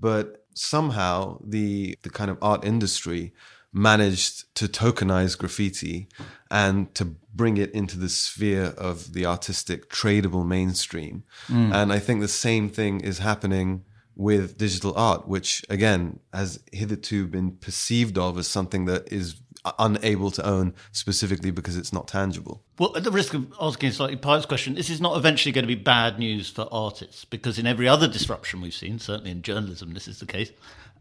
But 0.00 0.44
somehow 0.54 1.40
the 1.44 1.98
the 2.02 2.10
kind 2.10 2.30
of 2.30 2.38
art 2.42 2.64
industry 2.64 3.32
managed 3.72 4.54
to 4.54 4.66
tokenize 4.66 5.36
graffiti 5.36 6.08
and 6.50 6.94
to 6.94 7.04
bring 7.34 7.58
it 7.58 7.70
into 7.72 7.98
the 7.98 8.08
sphere 8.08 8.74
of 8.78 9.12
the 9.12 9.26
artistic 9.26 9.90
tradable 9.90 10.46
mainstream. 10.46 11.22
Mm. 11.48 11.74
And 11.74 11.92
I 11.92 11.98
think 11.98 12.20
the 12.20 12.28
same 12.28 12.70
thing 12.70 13.00
is 13.00 13.18
happening 13.18 13.84
with 14.18 14.58
digital 14.58 14.92
art, 14.96 15.26
which 15.28 15.64
again 15.70 16.18
has 16.34 16.60
hitherto 16.72 17.26
been 17.26 17.52
perceived 17.52 18.18
of 18.18 18.36
as 18.36 18.48
something 18.48 18.84
that 18.84 19.10
is 19.10 19.36
unable 19.78 20.30
to 20.32 20.44
own 20.44 20.74
specifically 20.92 21.52
because 21.52 21.76
it's 21.76 21.92
not 21.92 22.08
tangible. 22.08 22.62
Well, 22.78 22.96
at 22.96 23.04
the 23.04 23.12
risk 23.12 23.32
of 23.34 23.52
asking 23.60 23.90
a 23.90 23.92
slightly 23.92 24.16
pious 24.16 24.44
question, 24.44 24.74
this 24.74 24.90
is 24.90 25.00
not 25.00 25.16
eventually 25.16 25.52
going 25.52 25.62
to 25.62 25.74
be 25.74 25.80
bad 25.80 26.18
news 26.18 26.50
for 26.50 26.68
artists 26.72 27.24
because 27.24 27.58
in 27.58 27.66
every 27.66 27.86
other 27.86 28.08
disruption 28.08 28.60
we've 28.60 28.74
seen, 28.74 28.98
certainly 28.98 29.30
in 29.30 29.42
journalism, 29.42 29.94
this 29.94 30.08
is 30.08 30.18
the 30.18 30.26
case, 30.26 30.50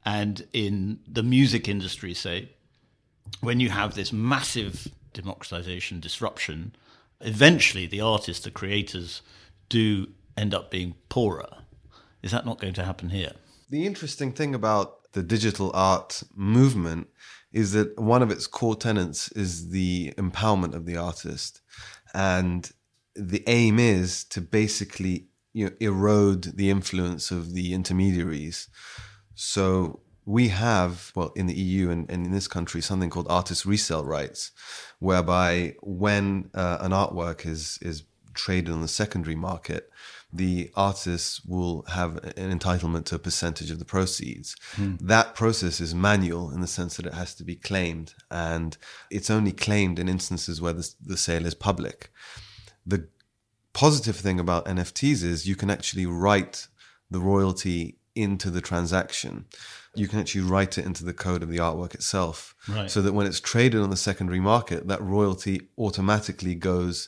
and 0.06 0.48
in 0.54 1.00
the 1.08 1.24
music 1.24 1.68
industry, 1.68 2.14
say, 2.14 2.50
when 3.42 3.60
you 3.60 3.70
have 3.70 3.96
this 3.96 4.14
massive 4.14 4.88
democratization 5.14 6.00
disruption, 6.00 6.76
eventually 7.22 7.88
the 7.88 8.02
artists, 8.02 8.44
the 8.44 8.52
creators, 8.52 9.22
do 9.70 10.08
end 10.38 10.54
up 10.54 10.70
being 10.70 10.94
poorer. 11.10 11.50
Is 12.28 12.34
that 12.34 12.46
not 12.46 12.60
going 12.60 12.74
to 12.74 12.84
happen 12.84 13.08
here? 13.08 13.32
The 13.70 13.86
interesting 13.86 14.34
thing 14.34 14.54
about 14.54 15.14
the 15.14 15.24
digital 15.24 15.72
art 15.74 16.24
movement 16.36 17.08
is 17.54 17.72
that 17.72 17.98
one 17.98 18.22
of 18.22 18.30
its 18.30 18.48
core 18.48 18.76
tenets 18.76 19.32
is 19.32 19.70
the 19.70 20.12
empowerment 20.18 20.74
of 20.74 20.86
the 20.86 20.98
artist. 20.98 21.62
And 22.14 22.70
the 23.16 23.46
aim 23.48 23.80
is 23.80 24.26
to 24.26 24.42
basically 24.42 25.28
you 25.54 25.68
know, 25.68 25.72
erode 25.80 26.58
the 26.58 26.70
influence 26.70 27.32
of 27.32 27.54
the 27.54 27.74
intermediaries. 27.74 28.68
So 29.34 30.02
we 30.26 30.50
have, 30.50 31.14
well, 31.16 31.32
in 31.38 31.48
the 31.48 31.56
EU 31.56 31.92
and, 31.92 32.12
and 32.12 32.26
in 32.26 32.34
this 32.34 32.50
country, 32.50 32.82
something 32.82 33.10
called 33.10 33.28
artist 33.30 33.66
resale 33.66 34.04
rights, 34.04 34.52
whereby 35.00 35.76
when 35.82 36.50
uh, 36.54 36.80
an 36.82 36.92
artwork 36.92 37.46
is 37.46 37.80
is 37.82 38.04
traded 38.34 38.74
on 38.74 38.82
the 38.82 38.88
secondary 38.90 39.38
market, 39.38 39.90
the 40.38 40.72
artists 40.76 41.44
will 41.46 41.84
have 41.90 42.18
an 42.38 42.58
entitlement 42.58 43.06
to 43.06 43.16
a 43.16 43.20
percentage 43.20 43.72
of 43.72 43.80
the 43.80 43.86
proceeds. 43.86 44.56
Mm. 44.76 45.00
That 45.02 45.36
process 45.36 45.82
is 45.82 45.94
manual 45.94 46.52
in 46.52 46.62
the 46.62 46.68
sense 46.68 46.98
that 46.98 47.06
it 47.06 47.14
has 47.14 47.34
to 47.36 47.44
be 47.44 47.56
claimed, 47.56 48.14
and 48.30 48.78
it's 49.10 49.30
only 49.30 49.52
claimed 49.52 50.00
in 50.00 50.08
instances 50.08 50.62
where 50.62 50.74
the, 50.74 50.90
the 51.04 51.18
sale 51.18 51.46
is 51.46 51.56
public. 51.56 52.12
The 52.86 53.08
positive 53.74 54.16
thing 54.16 54.40
about 54.40 54.66
NFTs 54.66 55.24
is 55.24 55.48
you 55.48 55.56
can 55.56 55.70
actually 55.70 56.06
write 56.06 56.68
the 57.10 57.20
royalty 57.20 57.98
into 58.16 58.50
the 58.50 58.62
transaction. 58.62 59.46
You 59.96 60.08
can 60.08 60.20
actually 60.20 60.42
write 60.42 60.78
it 60.78 60.86
into 60.86 61.06
the 61.06 61.14
code 61.14 61.44
of 61.44 61.50
the 61.50 61.58
artwork 61.58 61.94
itself. 61.94 62.56
Right. 62.68 62.90
So 62.90 63.02
that 63.02 63.14
when 63.14 63.28
it's 63.28 63.40
traded 63.40 63.82
on 63.82 63.90
the 63.90 63.98
secondary 63.98 64.40
market, 64.40 64.88
that 64.88 65.02
royalty 65.02 65.70
automatically 65.78 66.56
goes 66.56 67.08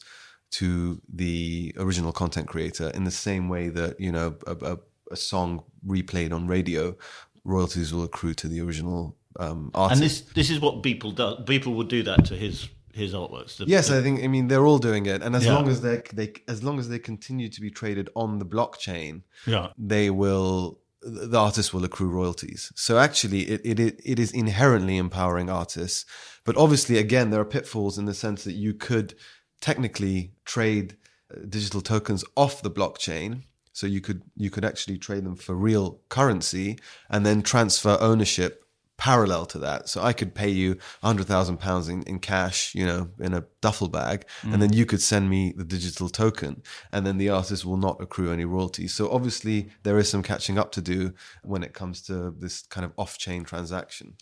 to 0.51 1.01
the 1.13 1.73
original 1.77 2.11
content 2.11 2.47
creator 2.47 2.89
in 2.93 3.03
the 3.03 3.11
same 3.11 3.49
way 3.49 3.69
that 3.69 3.99
you 3.99 4.11
know 4.11 4.35
a, 4.47 4.55
a, 4.61 4.77
a 5.11 5.15
song 5.15 5.63
replayed 5.85 6.33
on 6.33 6.47
radio 6.47 6.95
royalties 7.43 7.93
will 7.93 8.03
accrue 8.03 8.33
to 8.33 8.47
the 8.47 8.61
original 8.61 9.15
um, 9.39 9.71
artist. 9.73 10.01
And 10.01 10.09
this 10.09 10.21
this 10.33 10.49
is 10.49 10.59
what 10.59 10.83
Beeple 10.83 11.15
does. 11.15 11.39
Beeple 11.45 11.75
would 11.75 11.87
do 11.87 12.03
that 12.03 12.25
to 12.25 12.35
his 12.35 12.69
his 12.93 13.13
artworks. 13.13 13.57
The, 13.57 13.65
yes, 13.65 13.89
the, 13.89 13.99
I 13.99 14.01
think. 14.01 14.23
I 14.23 14.27
mean, 14.27 14.47
they're 14.47 14.65
all 14.65 14.79
doing 14.79 15.05
it, 15.05 15.21
and 15.21 15.35
as 15.35 15.45
yeah. 15.45 15.55
long 15.55 15.67
as 15.67 15.81
they 15.81 16.01
they 16.13 16.33
as 16.47 16.63
long 16.63 16.79
as 16.79 16.89
they 16.89 16.99
continue 16.99 17.49
to 17.49 17.61
be 17.61 17.69
traded 17.69 18.09
on 18.15 18.39
the 18.39 18.45
blockchain, 18.45 19.23
yeah, 19.45 19.69
they 19.77 20.09
will. 20.09 20.79
The 21.01 21.39
artist 21.39 21.73
will 21.73 21.85
accrue 21.85 22.09
royalties. 22.09 22.73
So 22.75 22.99
actually, 22.99 23.43
it, 23.43 23.61
it 23.63 24.01
it 24.03 24.19
is 24.19 24.33
inherently 24.33 24.97
empowering 24.97 25.49
artists, 25.49 26.05
but 26.43 26.57
obviously, 26.57 26.97
again, 26.97 27.29
there 27.29 27.39
are 27.39 27.45
pitfalls 27.45 27.97
in 27.97 28.03
the 28.03 28.13
sense 28.13 28.43
that 28.43 28.53
you 28.53 28.73
could 28.73 29.15
technically 29.61 30.33
trade 30.45 30.97
uh, 31.33 31.39
digital 31.47 31.81
tokens 31.81 32.23
off 32.35 32.61
the 32.61 32.71
blockchain. 32.71 33.43
So 33.71 33.87
you 33.87 34.01
could 34.01 34.23
you 34.35 34.49
could 34.49 34.65
actually 34.65 34.97
trade 34.97 35.23
them 35.23 35.35
for 35.35 35.55
real 35.55 36.01
currency 36.09 36.79
and 37.09 37.25
then 37.25 37.41
transfer 37.41 37.97
ownership 38.01 38.65
parallel 38.99 39.45
to 39.45 39.59
that. 39.59 39.87
So 39.87 40.03
I 40.03 40.13
could 40.13 40.35
pay 40.35 40.49
you 40.49 40.77
a 41.01 41.07
hundred 41.07 41.25
thousand 41.25 41.57
pounds 41.57 41.87
in 41.87 42.19
cash, 42.19 42.75
you 42.75 42.85
know, 42.85 43.09
in 43.19 43.33
a 43.33 43.45
duffel 43.61 43.87
bag, 43.87 44.25
mm. 44.41 44.53
and 44.53 44.61
then 44.61 44.73
you 44.73 44.85
could 44.85 45.01
send 45.01 45.29
me 45.29 45.53
the 45.55 45.63
digital 45.63 46.09
token, 46.09 46.61
and 46.91 47.07
then 47.07 47.17
the 47.17 47.29
artist 47.29 47.65
will 47.65 47.77
not 47.77 47.99
accrue 48.01 48.31
any 48.31 48.45
royalties. 48.45 48.93
So 48.93 49.09
obviously 49.09 49.69
there 49.83 49.97
is 49.97 50.09
some 50.09 50.21
catching 50.21 50.59
up 50.59 50.71
to 50.73 50.81
do 50.81 51.13
when 51.43 51.63
it 51.63 51.73
comes 51.73 52.01
to 52.03 52.35
this 52.37 52.63
kind 52.63 52.85
of 52.85 52.91
off-chain 52.97 53.45
transaction. 53.45 54.15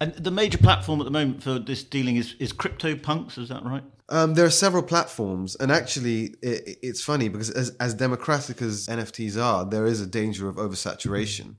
And 0.00 0.12
the 0.14 0.32
major 0.32 0.58
platform 0.58 1.00
at 1.00 1.04
the 1.04 1.12
moment 1.12 1.42
for 1.42 1.58
this 1.58 1.84
dealing 1.84 2.16
is 2.16 2.34
is 2.40 2.52
CryptoPunks. 2.52 3.38
Is 3.38 3.48
that 3.48 3.64
right? 3.64 3.84
Um, 4.10 4.34
there 4.34 4.44
are 4.44 4.50
several 4.50 4.82
platforms, 4.82 5.56
and 5.56 5.72
actually, 5.72 6.34
it, 6.42 6.78
it's 6.82 7.02
funny 7.02 7.28
because 7.28 7.50
as, 7.50 7.70
as 7.80 7.94
democratic 7.94 8.60
as 8.60 8.86
NFTs 8.86 9.40
are, 9.42 9.64
there 9.64 9.86
is 9.86 10.02
a 10.02 10.06
danger 10.06 10.48
of 10.48 10.56
oversaturation. 10.56 11.54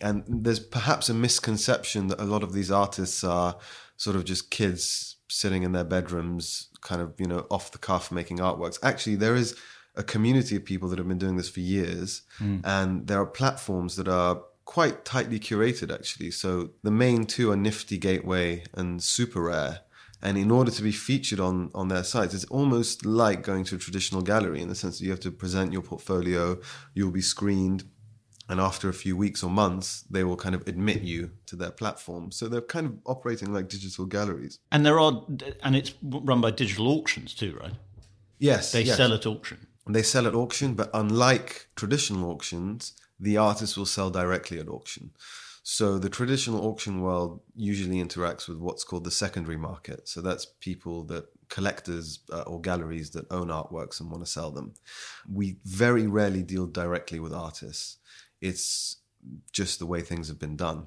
And 0.00 0.24
there's 0.26 0.60
perhaps 0.60 1.08
a 1.08 1.14
misconception 1.14 2.08
that 2.08 2.20
a 2.20 2.24
lot 2.24 2.42
of 2.42 2.52
these 2.52 2.70
artists 2.70 3.22
are 3.24 3.56
sort 3.96 4.16
of 4.16 4.24
just 4.24 4.50
kids 4.50 5.16
sitting 5.28 5.62
in 5.62 5.72
their 5.72 5.84
bedrooms, 5.84 6.68
kind 6.80 7.00
of, 7.00 7.14
you 7.18 7.26
know, 7.26 7.46
off 7.50 7.72
the 7.72 7.78
cuff 7.78 8.10
making 8.10 8.38
artworks. 8.38 8.78
Actually, 8.82 9.16
there 9.16 9.36
is 9.36 9.56
a 9.96 10.02
community 10.02 10.56
of 10.56 10.64
people 10.64 10.88
that 10.88 10.98
have 10.98 11.08
been 11.08 11.18
doing 11.18 11.36
this 11.36 11.48
for 11.48 11.60
years, 11.60 12.22
mm. 12.40 12.60
and 12.64 13.06
there 13.06 13.20
are 13.20 13.26
platforms 13.26 13.96
that 13.96 14.08
are 14.08 14.42
quite 14.64 15.04
tightly 15.04 15.38
curated, 15.38 15.92
actually. 15.92 16.30
So 16.30 16.70
the 16.82 16.90
main 16.90 17.26
two 17.26 17.50
are 17.52 17.56
Nifty 17.56 17.98
Gateway 17.98 18.64
and 18.74 19.02
Super 19.02 19.42
Rare. 19.42 19.80
And 20.22 20.38
in 20.38 20.50
order 20.50 20.70
to 20.70 20.82
be 20.82 20.90
featured 20.90 21.38
on, 21.38 21.70
on 21.74 21.88
their 21.88 22.02
sites, 22.02 22.32
it's 22.32 22.46
almost 22.46 23.04
like 23.04 23.42
going 23.42 23.64
to 23.64 23.74
a 23.74 23.78
traditional 23.78 24.22
gallery 24.22 24.62
in 24.62 24.68
the 24.68 24.74
sense 24.74 24.98
that 24.98 25.04
you 25.04 25.10
have 25.10 25.20
to 25.20 25.30
present 25.30 25.70
your 25.70 25.82
portfolio, 25.82 26.58
you'll 26.94 27.10
be 27.10 27.20
screened, 27.20 27.84
and 28.48 28.60
after 28.60 28.88
a 28.88 28.94
few 28.94 29.16
weeks 29.16 29.42
or 29.42 29.50
months, 29.50 30.02
they 30.10 30.22
will 30.22 30.36
kind 30.36 30.54
of 30.54 30.66
admit 30.68 31.02
you 31.02 31.30
to 31.46 31.56
their 31.56 31.70
platform. 31.70 32.30
So 32.30 32.48
they're 32.48 32.60
kind 32.60 32.86
of 32.86 32.98
operating 33.06 33.52
like 33.52 33.68
digital 33.68 34.04
galleries. 34.04 34.58
And 34.70 34.84
there 34.84 35.00
are, 35.00 35.24
and 35.62 35.74
it's 35.74 35.94
run 36.02 36.40
by 36.40 36.50
digital 36.50 36.88
auctions 36.88 37.34
too, 37.34 37.56
right? 37.60 37.72
Yes, 38.38 38.72
they 38.72 38.82
yes. 38.82 38.96
sell 38.96 39.12
at 39.14 39.26
auction. 39.26 39.66
They 39.88 40.02
sell 40.02 40.26
at 40.26 40.34
auction, 40.34 40.74
but 40.74 40.90
unlike 40.92 41.68
traditional 41.76 42.30
auctions, 42.30 42.94
the 43.18 43.36
artist 43.36 43.76
will 43.76 43.86
sell 43.86 44.10
directly 44.10 44.58
at 44.58 44.68
auction. 44.68 45.12
So 45.62 45.98
the 45.98 46.10
traditional 46.10 46.66
auction 46.66 47.00
world 47.00 47.40
usually 47.56 47.96
interacts 47.96 48.48
with 48.48 48.58
what's 48.58 48.84
called 48.84 49.04
the 49.04 49.10
secondary 49.10 49.56
market. 49.56 50.06
So 50.06 50.20
that's 50.20 50.44
people 50.44 51.04
that 51.04 51.24
collectors 51.48 52.20
uh, 52.30 52.42
or 52.42 52.60
galleries 52.60 53.10
that 53.10 53.30
own 53.30 53.48
artworks 53.48 54.00
and 54.00 54.10
want 54.10 54.22
to 54.24 54.30
sell 54.30 54.50
them. 54.50 54.74
We 55.32 55.56
very 55.64 56.06
rarely 56.06 56.42
deal 56.42 56.66
directly 56.66 57.18
with 57.18 57.32
artists. 57.32 57.96
It's 58.50 58.98
just 59.52 59.78
the 59.78 59.86
way 59.92 60.00
things 60.02 60.28
have 60.28 60.38
been 60.38 60.56
done. 60.56 60.80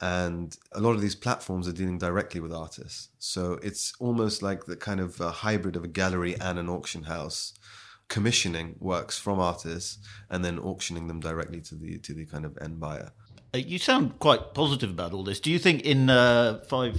And 0.00 0.56
a 0.72 0.80
lot 0.80 0.94
of 0.96 1.00
these 1.00 1.14
platforms 1.14 1.68
are 1.68 1.72
dealing 1.80 1.98
directly 1.98 2.40
with 2.40 2.52
artists. 2.52 3.08
So 3.18 3.42
it's 3.62 3.92
almost 4.00 4.42
like 4.42 4.60
the 4.66 4.76
kind 4.76 5.00
of 5.00 5.16
hybrid 5.46 5.76
of 5.76 5.84
a 5.84 5.88
gallery 6.00 6.34
and 6.40 6.58
an 6.58 6.68
auction 6.68 7.04
house 7.04 7.54
commissioning 8.08 8.76
works 8.78 9.18
from 9.18 9.38
artists 9.38 9.98
and 10.28 10.44
then 10.44 10.58
auctioning 10.58 11.06
them 11.06 11.20
directly 11.20 11.60
to 11.62 11.74
the 11.74 11.98
to 12.06 12.12
the 12.12 12.26
kind 12.26 12.44
of 12.44 12.58
end 12.60 12.78
buyer. 12.78 13.10
Uh, 13.54 13.58
you 13.58 13.78
sound 13.78 14.18
quite 14.18 14.54
positive 14.54 14.90
about 14.90 15.12
all 15.12 15.24
this. 15.24 15.40
Do 15.40 15.50
you 15.50 15.58
think 15.58 15.82
in 15.82 16.10
uh, 16.10 16.62
five, 16.68 16.94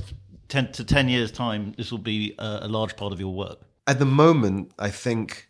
ten 0.48 0.72
to 0.72 0.84
ten 0.84 1.10
years' 1.10 1.32
time, 1.32 1.74
this 1.78 1.92
will 1.92 2.06
be 2.16 2.36
a, 2.40 2.60
a 2.64 2.68
large 2.68 2.96
part 2.96 3.14
of 3.14 3.20
your 3.20 3.34
work? 3.34 3.60
At 3.86 4.00
the 4.00 4.06
moment, 4.24 4.72
I 4.80 4.90
think 4.90 5.48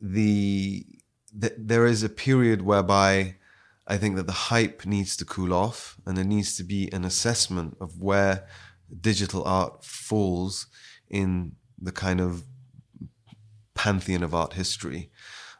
the, 0.00 0.86
the 1.40 1.54
there 1.58 1.86
is 1.86 2.02
a 2.02 2.08
period 2.08 2.62
whereby 2.62 3.36
I 3.90 3.98
think 3.98 4.14
that 4.14 4.28
the 4.28 4.42
hype 4.52 4.86
needs 4.86 5.16
to 5.16 5.24
cool 5.24 5.52
off, 5.52 5.96
and 6.06 6.16
there 6.16 6.24
needs 6.24 6.56
to 6.58 6.62
be 6.62 6.88
an 6.92 7.04
assessment 7.04 7.76
of 7.80 8.00
where 8.00 8.46
digital 9.00 9.42
art 9.44 9.84
falls 9.84 10.68
in 11.08 11.56
the 11.76 11.90
kind 11.90 12.20
of 12.20 12.44
pantheon 13.74 14.22
of 14.22 14.32
art 14.32 14.52
history. 14.52 15.10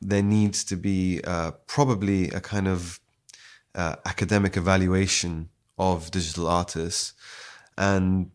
There 0.00 0.22
needs 0.22 0.62
to 0.64 0.76
be 0.76 1.20
uh, 1.24 1.50
probably 1.66 2.28
a 2.28 2.40
kind 2.40 2.68
of 2.68 3.00
uh, 3.74 3.96
academic 4.04 4.56
evaluation 4.56 5.48
of 5.76 6.12
digital 6.12 6.46
artists 6.46 7.14
and 7.76 8.30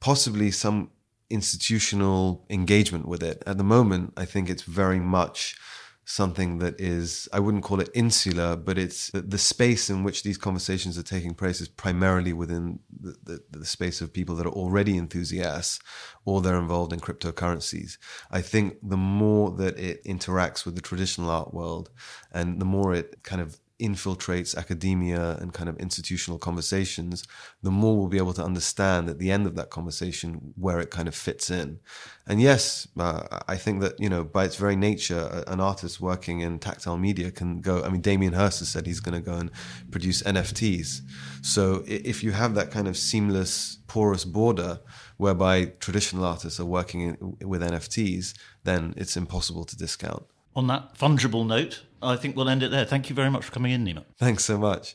possibly 0.00 0.50
some 0.50 0.90
institutional 1.30 2.44
engagement 2.50 3.08
with 3.08 3.22
it. 3.22 3.42
At 3.46 3.56
the 3.56 3.64
moment, 3.64 4.12
I 4.18 4.26
think 4.26 4.50
it's 4.50 4.64
very 4.64 5.00
much 5.00 5.56
something 6.04 6.58
that 6.58 6.80
is, 6.80 7.28
I 7.32 7.40
wouldn't 7.40 7.64
call 7.64 7.80
it 7.80 7.88
insular, 7.94 8.56
but 8.56 8.78
it's 8.78 9.10
the, 9.10 9.22
the 9.22 9.38
space 9.38 9.88
in 9.88 10.04
which 10.04 10.22
these 10.22 10.36
conversations 10.36 10.98
are 10.98 11.02
taking 11.02 11.34
place 11.34 11.60
is 11.60 11.68
primarily 11.68 12.32
within 12.32 12.80
the, 13.00 13.16
the, 13.22 13.58
the, 13.58 13.64
space 13.64 14.00
of 14.00 14.12
people 14.12 14.34
that 14.36 14.46
are 14.46 14.52
already 14.52 14.98
enthusiasts 14.98 15.80
or 16.24 16.40
they're 16.40 16.58
involved 16.58 16.92
in 16.92 17.00
cryptocurrencies. 17.00 17.96
I 18.30 18.42
think 18.42 18.76
the 18.82 18.96
more 18.96 19.50
that 19.52 19.78
it 19.78 20.04
interacts 20.04 20.64
with 20.64 20.74
the 20.74 20.82
traditional 20.82 21.30
art 21.30 21.54
world 21.54 21.90
and 22.32 22.60
the 22.60 22.66
more 22.66 22.94
it 22.94 23.22
kind 23.22 23.40
of 23.40 23.58
infiltrates 23.80 24.56
academia 24.56 25.36
and 25.40 25.52
kind 25.52 25.68
of 25.68 25.76
institutional 25.78 26.38
conversations, 26.38 27.26
the 27.62 27.70
more 27.70 27.96
we'll 27.96 28.08
be 28.08 28.18
able 28.18 28.32
to 28.32 28.42
understand 28.42 29.08
at 29.08 29.18
the 29.18 29.30
end 29.32 29.46
of 29.46 29.56
that 29.56 29.70
conversation 29.70 30.54
where 30.56 30.78
it 30.78 30.90
kind 30.90 31.08
of 31.08 31.14
fits 31.14 31.50
in. 31.50 31.80
And 32.26 32.40
yes, 32.40 32.86
uh, 32.98 33.40
I 33.48 33.56
think 33.56 33.80
that, 33.80 33.98
you 33.98 34.08
know, 34.08 34.22
by 34.22 34.44
its 34.44 34.56
very 34.56 34.76
nature, 34.76 35.44
an 35.48 35.60
artist 35.60 36.00
working 36.00 36.40
in 36.40 36.58
tactile 36.60 36.96
media 36.96 37.30
can 37.30 37.60
go, 37.60 37.82
I 37.82 37.88
mean, 37.88 38.00
Damien 38.00 38.32
Hirst 38.32 38.60
has 38.60 38.68
said 38.68 38.86
he's 38.86 39.00
going 39.00 39.20
to 39.20 39.30
go 39.30 39.36
and 39.36 39.50
produce 39.90 40.22
NFTs. 40.22 41.00
So 41.42 41.82
if 41.86 42.22
you 42.22 42.30
have 42.32 42.54
that 42.54 42.70
kind 42.70 42.86
of 42.86 42.96
seamless, 42.96 43.78
porous 43.88 44.24
border 44.24 44.80
whereby 45.16 45.66
traditional 45.80 46.24
artists 46.24 46.60
are 46.60 46.64
working 46.64 47.00
in, 47.00 47.48
with 47.48 47.60
NFTs, 47.60 48.34
then 48.62 48.94
it's 48.96 49.16
impossible 49.16 49.64
to 49.64 49.76
discount 49.76 50.24
on 50.56 50.66
that 50.68 50.94
fungible 50.96 51.46
note, 51.46 51.82
I 52.04 52.16
think 52.16 52.36
we'll 52.36 52.48
end 52.48 52.62
it 52.62 52.70
there. 52.70 52.84
Thank 52.84 53.08
you 53.08 53.16
very 53.16 53.30
much 53.30 53.44
for 53.44 53.52
coming 53.52 53.72
in, 53.72 53.84
Nima. 53.84 54.04
Thanks 54.18 54.44
so 54.44 54.58
much. 54.58 54.94